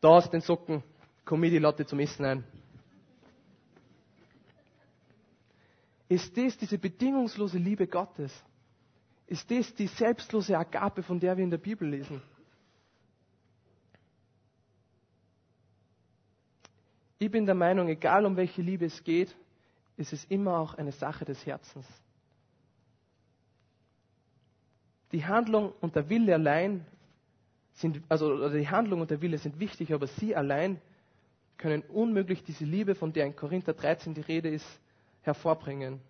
[0.00, 0.82] Da aus den Socken,
[1.24, 2.44] komm mir die Latte zum Essen ein.
[6.08, 8.32] Ist das diese bedingungslose Liebe Gottes?
[9.26, 12.22] Ist das die selbstlose Agape, von der wir in der Bibel lesen?
[17.18, 19.34] Ich bin der Meinung, egal um welche Liebe es geht,
[19.96, 21.86] ist es immer auch eine Sache des Herzens.
[25.12, 26.84] Die Handlung und der Wille allein
[27.74, 30.80] sind, also die Handlung und der Wille sind wichtig, aber sie allein
[31.56, 34.66] können unmöglich diese Liebe, von der in Korinther 13 die Rede ist,
[35.22, 36.00] hervorbringen.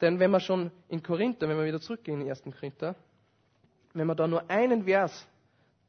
[0.00, 2.42] Denn wenn wir schon in Korinther, wenn wir wieder zurückgehen in den 1.
[2.56, 2.94] Korinther,
[3.94, 5.26] wenn wir da nur einen Vers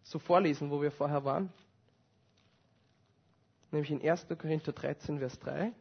[0.04, 1.52] so vorlesen, wo wir vorher waren,
[3.72, 4.28] nämlich in 1.
[4.38, 5.72] Korinther 13, Vers 3,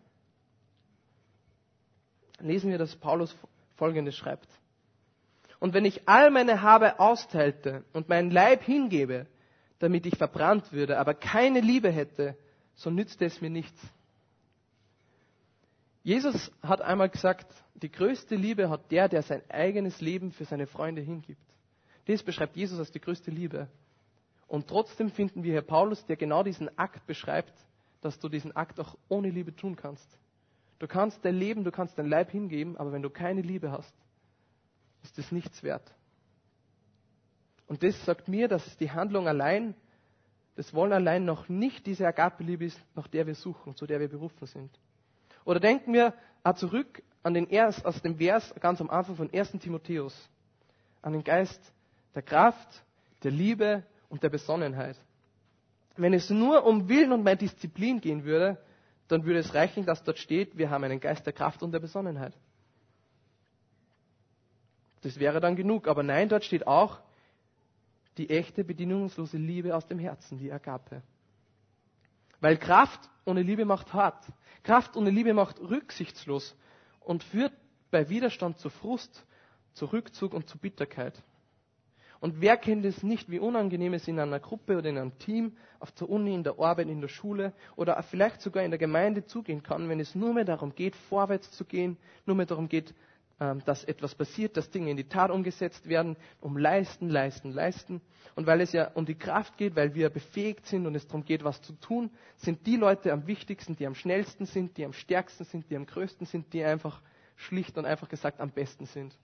[2.41, 3.35] lesen wir, dass Paulus
[3.77, 4.49] Folgendes schreibt.
[5.61, 9.27] Und wenn ich all meine Habe austeilte und meinen Leib hingebe,
[9.79, 12.37] damit ich verbrannt würde, aber keine Liebe hätte,
[12.75, 13.81] so nützte es mir nichts.
[16.09, 20.67] Jesus hat einmal gesagt, die größte Liebe hat der, der sein eigenes Leben für seine
[20.67, 21.45] Freunde hingibt.
[22.07, 23.69] Das beschreibt Jesus als die größte Liebe.
[24.47, 27.53] Und trotzdem finden wir hier Paulus, der genau diesen Akt beschreibt,
[28.01, 30.19] dass du diesen Akt auch ohne Liebe tun kannst.
[30.79, 33.93] Du kannst dein Leben, du kannst dein Leib hingeben, aber wenn du keine Liebe hast,
[35.03, 35.95] ist es nichts wert.
[37.67, 39.75] Und das sagt mir, dass die Handlung allein,
[40.57, 44.09] das Wollen allein noch nicht diese Agape-Liebe ist, nach der wir suchen, zu der wir
[44.09, 44.71] berufen sind.
[45.49, 46.13] Oder denken wir
[46.45, 49.53] auch zurück an den Ers, aus dem Vers ganz am Anfang von 1.
[49.53, 50.15] Timotheus,
[51.01, 51.73] an den Geist
[52.15, 52.85] der Kraft,
[53.23, 54.97] der Liebe und der Besonnenheit.
[55.97, 58.59] Wenn es nur um Willen und meine Disziplin gehen würde,
[59.09, 61.81] dann würde es reichen, dass dort steht, wir haben einen Geist der Kraft und der
[61.81, 62.35] Besonnenheit.
[65.01, 65.89] Das wäre dann genug.
[65.89, 67.01] Aber nein, dort steht auch
[68.19, 71.01] die echte, bedingungslose Liebe aus dem Herzen, die Agape.
[72.41, 74.25] Weil Kraft ohne Liebe macht hart.
[74.63, 76.57] Kraft ohne Liebe macht rücksichtslos
[77.01, 77.53] und führt
[77.91, 79.25] bei Widerstand zu Frust,
[79.73, 81.23] zu Rückzug und zu Bitterkeit.
[82.21, 85.57] Und wer kennt es nicht, wie unangenehm es in einer Gruppe oder in einem Team,
[85.79, 89.25] auf der Uni, in der Arbeit, in der Schule oder vielleicht sogar in der Gemeinde
[89.25, 91.97] zugehen kann, wenn es nur mehr darum geht, vorwärts zu gehen,
[92.27, 92.93] nur mehr darum geht,
[93.39, 98.01] dass etwas passiert, dass Dinge in die Tat umgesetzt werden, um leisten, leisten, leisten.
[98.35, 101.25] Und weil es ja um die Kraft geht, weil wir befähigt sind und es darum
[101.25, 104.93] geht, was zu tun, sind die Leute am wichtigsten, die am schnellsten sind, die am
[104.93, 107.01] stärksten sind, die am größten sind, die einfach
[107.37, 109.17] schlicht und einfach gesagt am besten sind.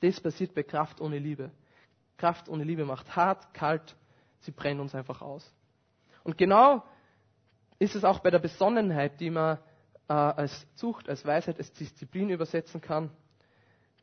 [0.00, 1.50] Das passiert bei Kraft ohne Liebe.
[2.18, 3.96] Kraft ohne Liebe macht hart, kalt,
[4.40, 5.52] sie brennen uns einfach aus.
[6.22, 6.84] Und genau
[7.80, 9.58] ist es auch bei der Besonnenheit, die man
[10.08, 13.10] äh, als Zucht, als Weisheit, als Disziplin übersetzen kann.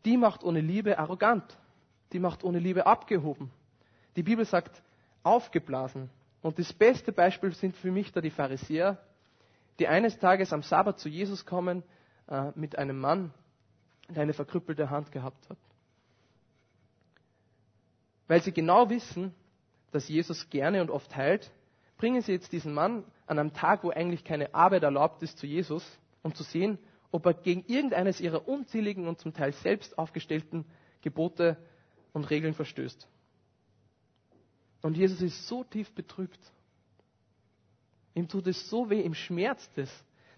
[0.05, 1.57] Die macht ohne Liebe arrogant.
[2.13, 3.51] Die macht ohne Liebe abgehoben.
[4.15, 4.81] Die Bibel sagt
[5.23, 6.09] aufgeblasen.
[6.41, 8.97] Und das beste Beispiel sind für mich da die Pharisäer,
[9.79, 11.83] die eines Tages am Sabbat zu Jesus kommen
[12.27, 13.33] äh, mit einem Mann,
[14.09, 15.57] der eine verkrüppelte Hand gehabt hat
[18.31, 19.35] weil sie genau wissen,
[19.91, 21.51] dass Jesus gerne und oft heilt,
[22.01, 25.45] bringen sie jetzt diesen Mann an einem Tag, wo eigentlich keine Arbeit erlaubt ist, zu
[25.45, 25.85] Jesus,
[26.23, 26.79] um zu sehen,
[27.11, 30.65] ob er gegen irgendeines ihrer unzähligen und zum Teil selbst aufgestellten
[31.03, 31.57] Gebote
[32.11, 33.07] und Regeln verstößt.
[34.81, 36.39] Und Jesus ist so tief betrübt.
[38.15, 39.91] Ihm tut es so weh, ihm schmerzt es,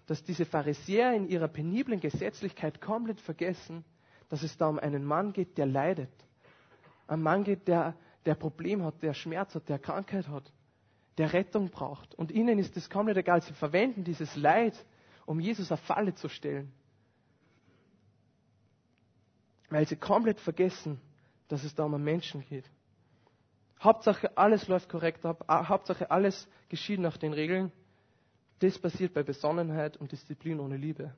[0.04, 3.86] dass diese Pharisäer in ihrer peniblen Gesetzlichkeit komplett vergessen,
[4.28, 6.12] dass es da um einen Mann geht, der leidet,
[7.06, 7.96] ein Mann geht, der,
[8.26, 10.52] der Problem hat, der Schmerz hat, der Krankheit hat,
[11.18, 12.14] der Rettung braucht.
[12.14, 13.42] Und ihnen ist es nicht egal.
[13.42, 14.74] Sie verwenden dieses Leid,
[15.26, 16.72] um Jesus auf Falle zu stellen.
[19.70, 21.00] Weil sie komplett vergessen,
[21.48, 22.68] dass es da um einen Menschen geht.
[23.80, 25.44] Hauptsache, alles läuft korrekt ab.
[25.48, 27.70] Hauptsache, alles geschieht nach den Regeln.
[28.60, 31.14] Das passiert bei Besonnenheit und Disziplin ohne Liebe.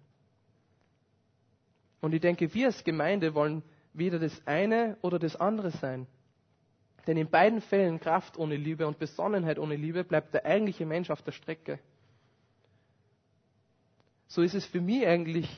[2.00, 6.06] Und ich denke, wir als Gemeinde wollen weder das eine oder das andere sein.
[7.06, 11.10] Denn in beiden Fällen Kraft ohne Liebe und Besonnenheit ohne Liebe bleibt der eigentliche Mensch
[11.10, 11.78] auf der Strecke.
[14.26, 15.48] So ist es für mich eigentlich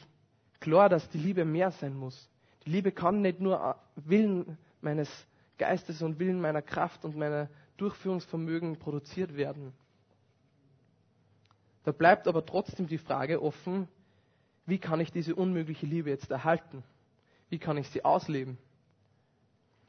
[0.61, 2.29] klar, dass die Liebe mehr sein muss.
[2.67, 5.09] Die Liebe kann nicht nur Willen meines
[5.57, 9.73] Geistes und Willen meiner Kraft und meiner Durchführungsvermögen produziert werden.
[11.85, 13.89] Da bleibt aber trotzdem die Frage offen,
[14.67, 16.85] wie kann ich diese unmögliche Liebe jetzt erhalten?
[17.49, 18.59] Wie kann ich sie ausleben?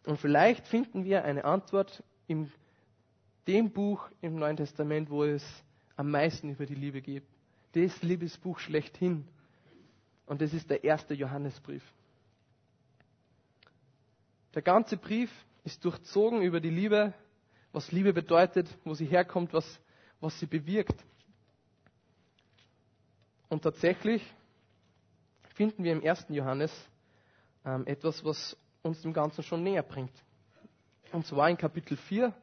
[0.09, 2.51] Und vielleicht finden wir eine Antwort in
[3.45, 5.45] dem Buch im Neuen Testament, wo es
[5.97, 7.23] am meisten über die Liebe geht.
[7.73, 9.27] Das Liebesbuch schlechthin.
[10.25, 11.83] Und das ist der erste Johannesbrief.
[14.55, 15.29] Der ganze Brief
[15.63, 17.13] ist durchzogen über die Liebe,
[17.71, 19.79] was Liebe bedeutet, wo sie herkommt, was,
[20.21, 21.05] was sie bewirkt.
[23.47, 24.23] Und tatsächlich
[25.53, 26.73] finden wir im ersten Johannes
[27.63, 28.57] ähm, etwas, was
[28.89, 30.13] uns dem Ganzen schon näher bringt.
[31.11, 32.33] Und zwar in Kapitel 4,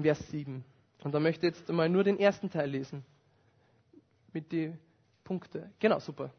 [0.00, 0.64] Vers 7.
[1.02, 3.04] Und da möchte ich jetzt einmal nur den ersten Teil lesen.
[4.32, 4.78] Mit den
[5.24, 5.72] Punkten.
[5.78, 6.30] Genau, super.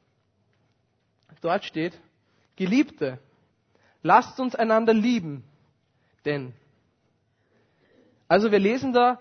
[1.42, 2.00] Dort steht,
[2.56, 3.20] Geliebte,
[4.04, 5.44] lasst uns einander lieben,
[6.26, 6.54] denn.
[8.28, 9.20] Also wir lesen da,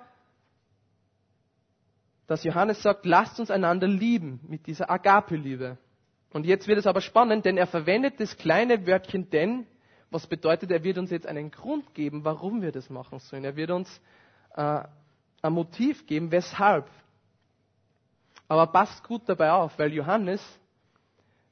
[2.27, 5.79] dass Johannes sagt, lasst uns einander lieben mit dieser Agape-Liebe.
[6.33, 9.67] Und jetzt wird es aber spannend, denn er verwendet das kleine Wörtchen denn,
[10.11, 13.45] was bedeutet, er wird uns jetzt einen Grund geben, warum wir das machen sollen.
[13.45, 14.01] Er wird uns
[14.57, 14.83] äh,
[15.43, 16.89] ein Motiv geben, weshalb.
[18.49, 20.41] Aber passt gut dabei auf, weil Johannes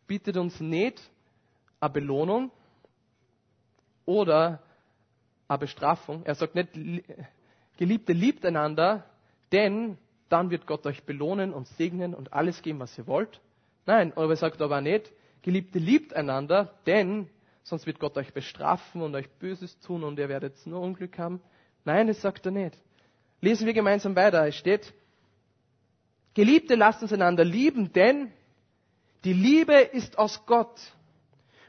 [0.07, 1.01] bietet uns nicht
[1.81, 2.51] eine Belohnung
[4.05, 4.61] oder
[5.47, 6.25] eine Bestrafung.
[6.25, 6.71] Er sagt nicht,
[7.77, 9.05] Geliebte, liebt einander,
[9.53, 13.41] denn dann wird Gott euch belohnen und segnen und alles geben, was ihr wollt.
[13.89, 17.31] Nein, aber er sagt aber nicht, Geliebte, liebt einander, denn
[17.63, 21.41] sonst wird Gott euch bestrafen und euch Böses tun und ihr werdet nur Unglück haben.
[21.87, 22.77] Nein, das sagt er nicht.
[23.41, 24.47] Lesen wir gemeinsam weiter.
[24.47, 24.93] Es steht,
[26.35, 28.31] Geliebte, lasst uns einander lieben, denn
[29.25, 30.79] die Liebe ist aus Gott.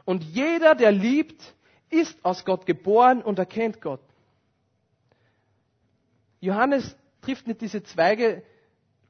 [0.03, 1.41] Und jeder, der liebt,
[1.89, 4.01] ist aus Gott geboren und erkennt Gott.
[6.41, 8.43] Johannes trifft nicht diese Zweige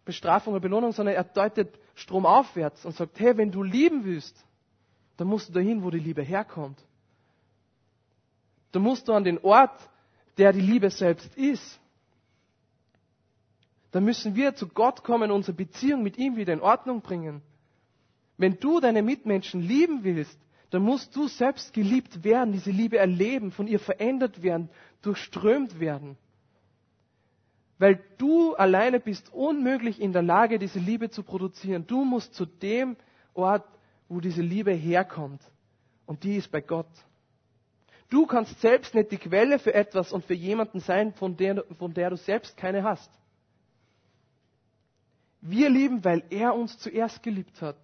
[0.05, 4.35] Bestrafung oder Belohnung, sondern er deutet stromaufwärts und sagt, hey, wenn du lieben willst,
[5.17, 6.81] dann musst du dahin, wo die Liebe herkommt.
[8.71, 9.89] Da musst du an den Ort,
[10.37, 11.79] der die Liebe selbst ist.
[13.91, 17.41] Da müssen wir zu Gott kommen, unsere Beziehung mit ihm wieder in Ordnung bringen.
[18.37, 23.51] Wenn du deine Mitmenschen lieben willst, dann musst du selbst geliebt werden, diese Liebe erleben,
[23.51, 24.69] von ihr verändert werden,
[25.01, 26.17] durchströmt werden.
[27.79, 31.87] Weil du alleine bist unmöglich in der Lage, diese Liebe zu produzieren.
[31.87, 32.97] Du musst zu dem
[33.33, 33.65] Ort,
[34.09, 35.41] wo diese Liebe herkommt.
[36.05, 36.89] Und die ist bei Gott.
[38.09, 41.93] Du kannst selbst nicht die Quelle für etwas und für jemanden sein, von der, von
[41.93, 43.09] der du selbst keine hast.
[45.41, 47.77] Wir lieben, weil er uns zuerst geliebt hat.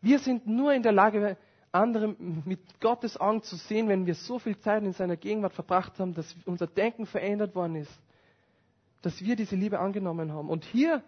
[0.00, 1.36] Wir sind nur in der Lage,
[1.72, 5.98] andere mit Gottes Augen zu sehen, wenn wir so viel Zeit in seiner Gegenwart verbracht
[5.98, 7.92] haben, dass unser Denken verändert worden ist,
[9.02, 10.48] dass wir diese Liebe angenommen haben.
[10.48, 11.02] Und hier,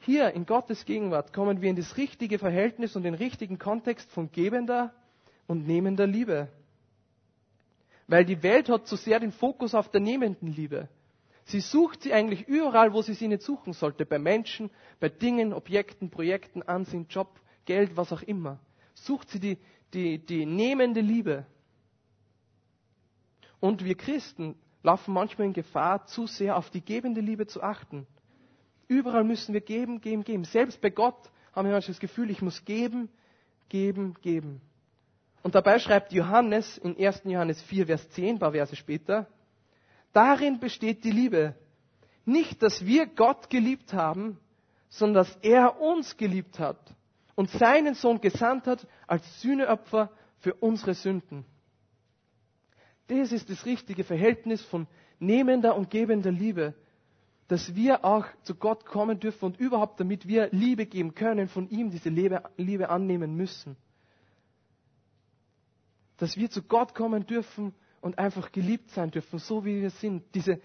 [0.00, 4.30] hier in Gottes Gegenwart kommen wir in das richtige Verhältnis und den richtigen Kontext von
[4.30, 4.92] gebender
[5.46, 6.48] und nehmender Liebe.
[8.06, 10.88] Weil die Welt hat zu sehr den Fokus auf der nehmenden Liebe.
[11.44, 14.04] Sie sucht sie eigentlich überall, wo sie sie nicht suchen sollte.
[14.04, 18.58] Bei Menschen, bei Dingen, Objekten, Projekten, Ansehen, Job, Geld, was auch immer
[19.04, 19.58] sucht sie die,
[19.94, 21.46] die, die nehmende Liebe.
[23.58, 28.06] Und wir Christen laufen manchmal in Gefahr, zu sehr auf die gebende Liebe zu achten.
[28.88, 30.44] Überall müssen wir geben, geben, geben.
[30.44, 33.08] Selbst bei Gott haben wir manchmal das Gefühl, ich muss geben,
[33.68, 34.60] geben, geben.
[35.42, 37.22] Und dabei schreibt Johannes in 1.
[37.24, 39.26] Johannes 4, Vers 10, ein paar Verse später,
[40.12, 41.54] darin besteht die Liebe.
[42.24, 44.38] Nicht, dass wir Gott geliebt haben,
[44.88, 46.78] sondern dass er uns geliebt hat
[47.40, 51.46] und seinen Sohn gesandt hat als Sühneopfer für unsere Sünden.
[53.06, 54.86] Das ist das richtige Verhältnis von
[55.20, 56.74] nehmender und gebender Liebe,
[57.48, 61.66] dass wir auch zu Gott kommen dürfen und überhaupt, damit wir Liebe geben können, von
[61.70, 63.74] ihm diese Liebe, annehmen müssen.
[66.18, 70.24] Dass wir zu Gott kommen dürfen und einfach geliebt sein dürfen, so wie wir sind.
[70.34, 70.60] Diese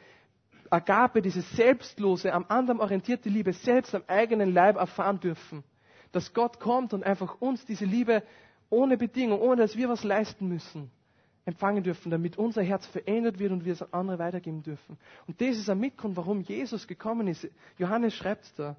[0.70, 5.64] Agape, diese selbstlose, am anderen orientierte Liebe selbst am eigenen Leib erfahren dürfen
[6.12, 8.24] dass Gott kommt und einfach uns diese Liebe
[8.70, 10.92] ohne Bedingung, ohne dass wir was leisten müssen,
[11.46, 14.98] empfangen dürfen, damit unser Herz verändert wird und wir es an andere weitergeben dürfen.
[15.28, 17.48] Und das ist ein Mitgrund, warum Jesus gekommen ist.
[17.78, 18.76] Johannes schreibt da.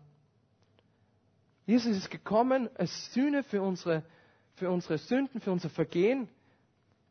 [1.66, 4.04] Jesus ist gekommen als Sühne für unsere,
[4.54, 6.28] für unsere Sünden, für unser Vergehen,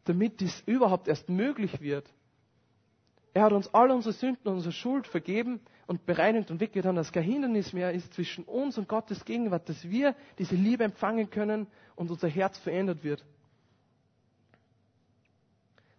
[0.06, 2.08] damit dies überhaupt erst möglich wird.
[3.36, 7.12] Er hat uns alle unsere Sünden und unsere Schuld vergeben und bereinigt und weggetan, dass
[7.12, 11.68] kein Hindernis mehr ist zwischen uns und Gottes Gegenwart, dass wir diese Liebe empfangen können
[11.98, 13.26] und unser Herz verändert wird.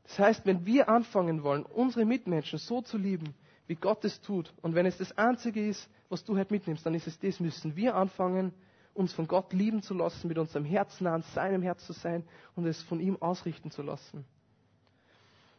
[0.05, 3.35] Das heißt, wenn wir anfangen wollen, unsere Mitmenschen so zu lieben,
[3.67, 6.95] wie Gott es tut, und wenn es das Einzige ist, was du heute mitnimmst, dann
[6.95, 8.55] ist es das, müssen wir anfangen,
[8.95, 12.65] uns von Gott lieben zu lassen, mit unserem Herzen an seinem Herz zu sein und
[12.65, 14.25] es von ihm ausrichten zu lassen.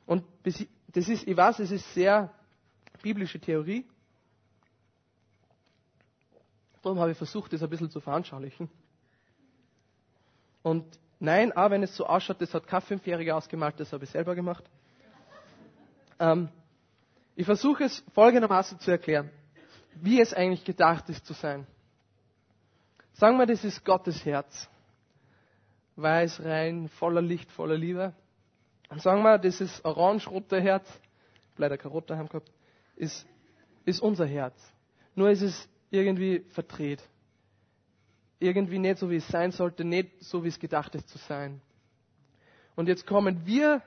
[0.08, 0.24] Und
[0.88, 2.34] das ist, ich weiß, es ist sehr
[3.02, 3.86] biblische Theorie,
[6.88, 8.70] Darum habe ich versucht, das ein bisschen zu veranschaulichen.
[10.64, 10.86] Und
[11.20, 14.36] nein, auch wenn es so ausschaut, das hat kein Fünfjähriger ausgemalt, das habe ich selber
[14.36, 14.64] gemacht.
[16.18, 16.48] Ähm,
[17.36, 19.30] ich versuche es folgendermaßen zu erklären,
[19.96, 21.68] wie es eigentlich gedacht ist zu sein.
[23.12, 24.70] Sagen wir, das ist Gottes Herz.
[25.98, 28.14] Weiß, rein, voller Licht, voller Liebe.
[28.90, 30.88] Und sagen wir, das ist orange-roter Herz,
[31.58, 32.52] leider kein roter haben gehabt,
[32.96, 33.26] ist,
[33.86, 34.56] ist unser Herz.
[35.16, 37.02] Nur ist es irgendwie verdreht.
[38.40, 41.62] Irgendwie nicht so, wie es sein sollte, nicht so, wie es gedacht ist zu sein.
[42.76, 43.82] Und jetzt kommen wir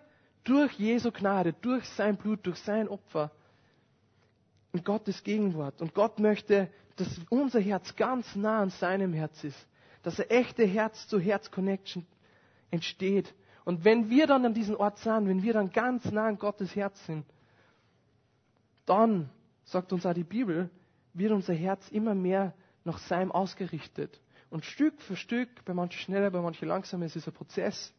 [0.44, 3.30] durch Jesu Gnade, durch sein Blut, durch sein Opfer
[4.72, 5.80] in Gottes Gegenwart.
[5.80, 9.66] Und Gott möchte, dass unser Herz ganz nah an seinem Herz ist.
[10.02, 12.06] Dass eine echte Herz-zu-Herz-Connection
[12.70, 13.32] entsteht.
[13.64, 16.74] Und wenn wir dann an diesem Ort sind, wenn wir dann ganz nah an Gottes
[16.74, 17.24] Herz sind,
[18.86, 19.30] dann,
[19.64, 20.70] sagt uns auch die Bibel,
[21.12, 22.54] wird unser Herz immer mehr
[22.84, 24.20] nach seinem ausgerichtet.
[24.48, 27.92] Und Stück für Stück, bei manchen schneller, bei manchen langsamer, es ist ein Prozess,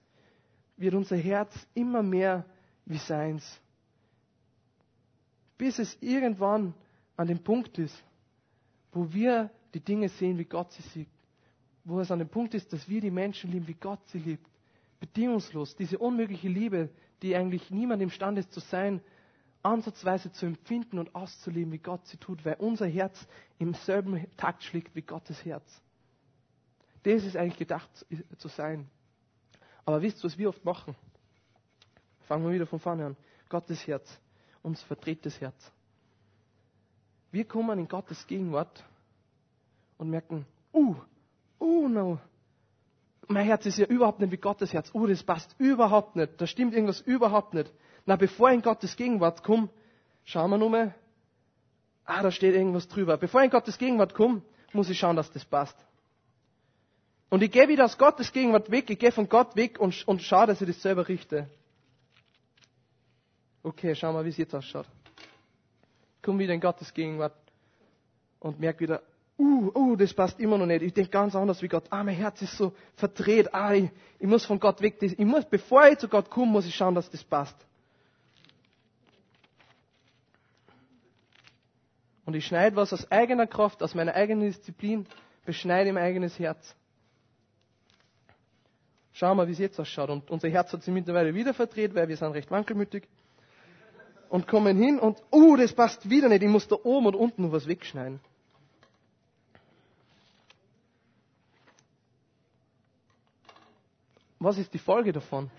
[0.78, 2.46] wird unser Herz immer mehr
[2.86, 3.62] wie seins.
[5.58, 6.74] Bis es irgendwann
[7.16, 8.04] an dem Punkt ist,
[8.92, 11.10] wo wir die Dinge sehen, wie Gott sie sieht.
[11.84, 14.51] Wo es an dem Punkt ist, dass wir die Menschen lieben, wie Gott sie liebt.
[15.02, 16.90] Bedingungslos, diese unmögliche Liebe,
[17.22, 19.02] die eigentlich niemand imstande ist zu sein,
[19.64, 23.28] ansatzweise zu empfinden und auszuleben, wie Gott sie tut, weil unser Herz
[23.58, 25.82] im selben Takt schlägt wie Gottes Herz.
[27.04, 27.90] Das ist eigentlich gedacht
[28.38, 28.88] zu sein.
[29.86, 30.96] Aber wisst ihr, was wir oft machen?
[32.28, 33.18] Fangen wir wieder von vorne an.
[33.50, 34.20] Gottes Herz,
[34.62, 35.72] unser verdrehtes Herz.
[37.32, 38.84] Wir kommen in Gottes Gegenwart
[39.98, 40.96] und merken, uh,
[41.60, 42.20] uh, no,
[43.28, 44.92] mein Herz ist ja überhaupt nicht wie Gottes Herz.
[44.94, 46.40] Uh, das passt überhaupt nicht.
[46.40, 47.72] Da stimmt irgendwas überhaupt nicht.
[48.06, 49.70] Na, bevor ich in Gottes Gegenwart komme,
[50.24, 50.96] schauen wir nochmal.
[52.06, 53.18] Ah, da steht irgendwas drüber.
[53.18, 54.42] Bevor ich in Gottes Gegenwart komme,
[54.74, 55.78] muss ich schauen, dass das passt.
[57.30, 60.22] Und ich gehe wieder aus Gottes Gegenwart weg, ich gehe von Gott weg und, und
[60.22, 61.50] schaue, dass ich das selber richte.
[63.64, 64.88] Okay, schauen wir, wie es jetzt ausschaut.
[66.18, 67.36] Ich komme wieder in Gottes Gegenwart
[68.40, 69.02] und merke wieder,
[69.42, 70.82] uh, uh, das passt immer noch nicht.
[70.84, 71.86] Ich denke ganz anders wie Gott.
[71.90, 73.54] Ah, mein Herz ist so verdreht.
[73.54, 73.90] Ah, ich,
[74.20, 74.98] ich muss von Gott weg.
[75.02, 77.56] Ich muss, bevor ich zu Gott komme, muss ich schauen, dass das passt.
[82.26, 85.08] Und ich schneide was aus eigener Kraft, aus meiner eigenen Disziplin,
[85.44, 86.76] beschneide im eigenes Herz.
[89.12, 90.10] Schauen wir, wie es jetzt ausschaut.
[90.10, 93.08] Und unser Herz hat sich mittlerweile wieder verdreht, weil wir sind recht wankelmütig.
[94.30, 96.42] Und kommen hin und, uh, das passt wieder nicht.
[96.44, 98.22] Ich muss da oben und unten noch was wegschneiden.
[104.44, 105.52] Was ist die Folge davon?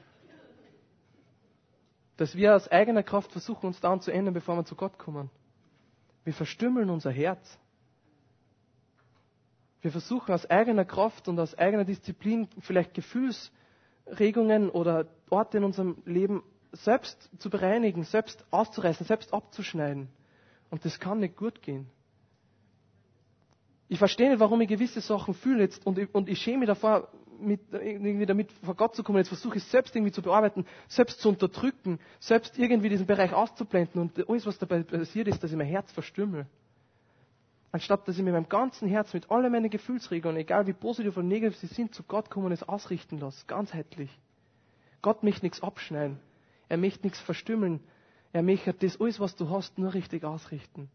[2.16, 5.30] Dass wir aus eigener Kraft versuchen, uns daran zu ändern, bevor wir zu Gott kommen.
[6.24, 7.58] Wir verstümmeln unser Herz.
[9.82, 16.02] Wir versuchen aus eigener Kraft und aus eigener Disziplin vielleicht Gefühlsregungen oder Orte in unserem
[16.04, 20.08] Leben selbst zu bereinigen, selbst auszureißen, selbst abzuschneiden.
[20.70, 21.88] Und das kann nicht gut gehen.
[23.86, 26.66] Ich verstehe nicht, warum ich gewisse Sachen fühle jetzt und ich, und ich schäme mich
[26.68, 27.08] davor,
[27.42, 29.18] mit, irgendwie damit vor Gott zu kommen.
[29.18, 34.00] Jetzt versuche ich selbst irgendwie zu bearbeiten, selbst zu unterdrücken, selbst irgendwie diesen Bereich auszublenden.
[34.00, 36.46] Und alles, was dabei passiert, ist, dass ich mein Herz verstümmel.
[37.72, 41.26] Anstatt dass ich mit meinem ganzen Herz, mit all meinen Gefühlsregeln, egal wie positiv oder
[41.26, 44.10] negativ sie sind, zu Gott kommen und es ausrichten lasse, ganzheitlich.
[45.00, 46.18] Gott möchte nichts abschneiden.
[46.68, 47.80] Er möchte nichts verstümmeln.
[48.32, 50.90] Er möchte das alles, was du hast, nur richtig ausrichten.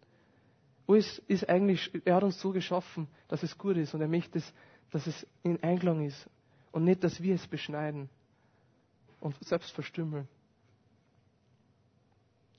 [0.88, 4.42] Alles ist eigentlich, er hat uns so geschaffen, dass es gut ist und er möchte,
[4.92, 6.30] dass es in Einklang ist
[6.72, 8.10] und nicht, dass wir es beschneiden
[9.20, 10.28] und selbst verstümmeln.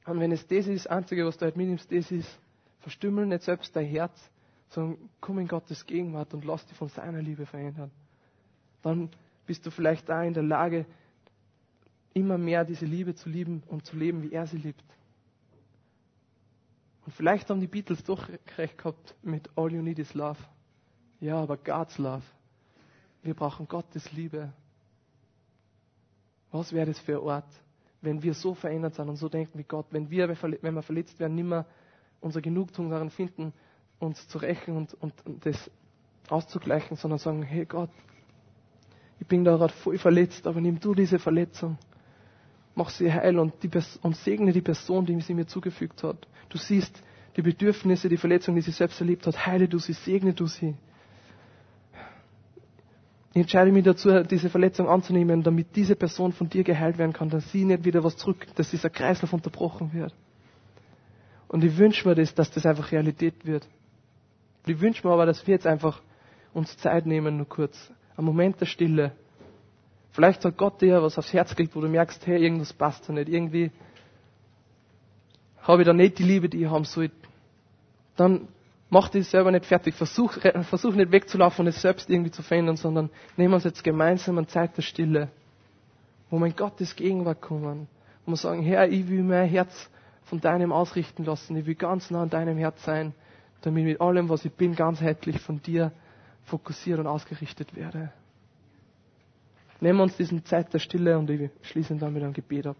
[0.06, 2.38] Und wenn es das ist, das Einzige, was du halt mitnimmst, das ist,
[2.80, 4.30] verstümmel nicht selbst dein Herz,
[4.70, 7.90] sondern komm in Gottes Gegenwart und lass dich von seiner Liebe verändern.
[8.82, 9.10] Dann
[9.46, 10.86] bist du vielleicht da in der Lage,
[12.14, 14.84] immer mehr diese Liebe zu lieben und zu leben, wie er sie liebt.
[17.04, 20.38] Und vielleicht haben die Beatles doch recht gehabt mit All You Need Is Love.
[21.20, 22.24] Ja, aber God's Love.
[23.22, 24.52] Wir brauchen Gottes Liebe.
[26.50, 27.48] Was wäre das für ein Ort,
[28.00, 31.18] wenn wir so verändert sind und so denken wie Gott, wenn wir, wenn wir verletzt
[31.20, 31.66] werden, nimmer
[32.20, 33.52] unsere Genugtuung darin finden,
[33.98, 35.70] uns zu rächen und, und, und das
[36.28, 37.90] auszugleichen, sondern sagen, hey Gott,
[39.20, 41.76] ich bin da gerade voll verletzt, aber nimm du diese Verletzung,
[42.74, 43.54] mach sie heil und,
[44.02, 46.28] und segne die Person, die sie mir zugefügt hat.
[46.48, 47.02] Du siehst
[47.36, 50.76] die Bedürfnisse, die Verletzung, die sie selbst erlebt hat, heile du sie, segne du sie.
[53.32, 57.28] Ich entscheide mich dazu, diese Verletzung anzunehmen, damit diese Person von dir geheilt werden kann,
[57.28, 60.14] dass sie nicht wieder was zurück, dass dieser Kreislauf unterbrochen wird.
[61.46, 63.66] Und ich wünsche mir das, dass das einfach Realität wird.
[64.66, 66.02] Ich wünsche mir aber, dass wir jetzt einfach
[66.52, 67.90] uns Zeit nehmen, nur kurz.
[68.16, 69.12] Einen Moment der Stille.
[70.10, 73.12] Vielleicht hat Gott dir was aufs Herz gelegt, wo du merkst, hey, irgendwas passt da
[73.12, 73.28] nicht.
[73.28, 73.70] Irgendwie
[75.62, 77.10] habe ich da nicht die Liebe, die ich haben soll.
[78.16, 78.48] Dann
[78.90, 79.94] mach dich selber nicht fertig.
[79.94, 83.84] Versuch, versuch nicht wegzulaufen und es selbst irgendwie zu verändern, sondern nehmen wir uns jetzt
[83.84, 85.28] gemeinsam eine Zeit der Stille,
[86.30, 87.88] wo wir in Gottes Gegenwart kommen,
[88.24, 89.90] wo wir sagen, Herr, ich will mein Herz
[90.24, 93.14] von deinem ausrichten lassen, ich will ganz nah an deinem Herz sein,
[93.62, 95.92] damit mit allem, was ich bin, ganzheitlich von dir
[96.44, 98.12] fokussiert und ausgerichtet werde.
[99.80, 102.76] Nehmen wir uns diesen Zeit der Stille und ich schließe dann mit einem Gebet ab.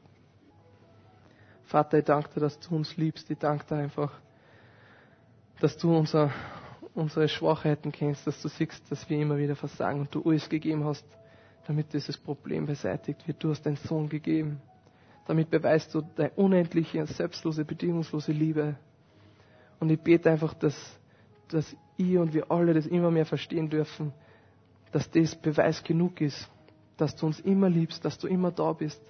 [1.65, 3.31] Vater, ich danke dir, dass du uns liebst.
[3.31, 4.11] Ich danke dir einfach,
[5.61, 6.31] dass du unser,
[6.95, 10.85] unsere Schwachheiten kennst, dass du siehst, dass wir immer wieder versagen und du alles gegeben
[10.85, 11.05] hast,
[11.67, 13.43] damit dieses Problem beseitigt wird.
[13.43, 14.61] Du hast deinen Sohn gegeben.
[15.27, 18.77] Damit beweist du deine unendliche, selbstlose, bedingungslose Liebe.
[19.79, 20.75] Und ich bete einfach, dass,
[21.49, 24.13] dass ich und wir alle das immer mehr verstehen dürfen,
[24.93, 26.49] dass das Beweis genug ist,
[26.97, 29.03] dass du uns immer liebst, dass du immer da bist,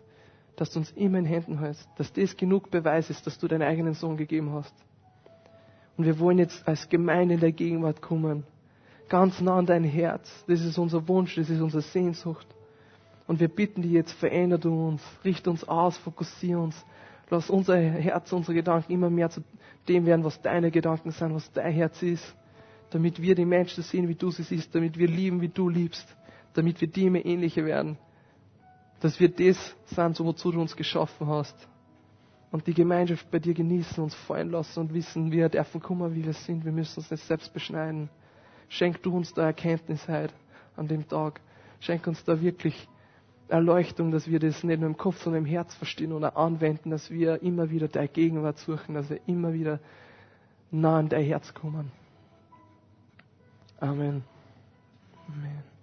[0.57, 3.62] dass du uns immer in Händen hältst, dass das genug Beweis ist, dass du deinen
[3.62, 4.74] eigenen Sohn gegeben hast.
[5.99, 8.44] Und wir wollen jetzt als Gemeinde in der Gegenwart kommen.
[9.09, 10.30] Ganz nah an dein Herz.
[10.46, 12.46] Das ist unser Wunsch, das ist unsere Sehnsucht.
[13.26, 16.86] Und wir bitten dich jetzt, verändere du uns, richte uns aus, fokussiere uns.
[17.30, 19.42] Lass unser Herz, unsere Gedanken immer mehr zu
[19.88, 22.24] dem werden, was deine Gedanken sind, was dein Herz ist.
[22.90, 26.07] Damit wir die Menschen sehen, wie du sie siehst, damit wir lieben, wie du liebst,
[26.55, 27.99] damit wir dir immer ähnlicher werden.
[29.01, 31.57] Dass wir das sind, wozu du uns geschaffen hast.
[32.51, 36.24] Und die Gemeinschaft bei dir genießen, uns fallen lassen und wissen, wir dürfen kommen, wie
[36.24, 36.64] wir sind.
[36.64, 38.09] Wir müssen uns nicht selbst beschneiden.
[38.68, 40.32] Schenk du uns da Erkenntnis heute
[40.76, 41.40] an dem Tag.
[41.80, 42.88] Schenk uns da wirklich
[43.49, 47.11] Erleuchtung, dass wir das nicht nur im Kopf, sondern im Herz verstehen oder anwenden, dass
[47.11, 49.80] wir immer wieder deine Gegenwart suchen, dass wir immer wieder
[50.70, 51.90] nah an dein Herz kommen.
[53.80, 54.24] Amen.
[55.28, 55.78] Amen.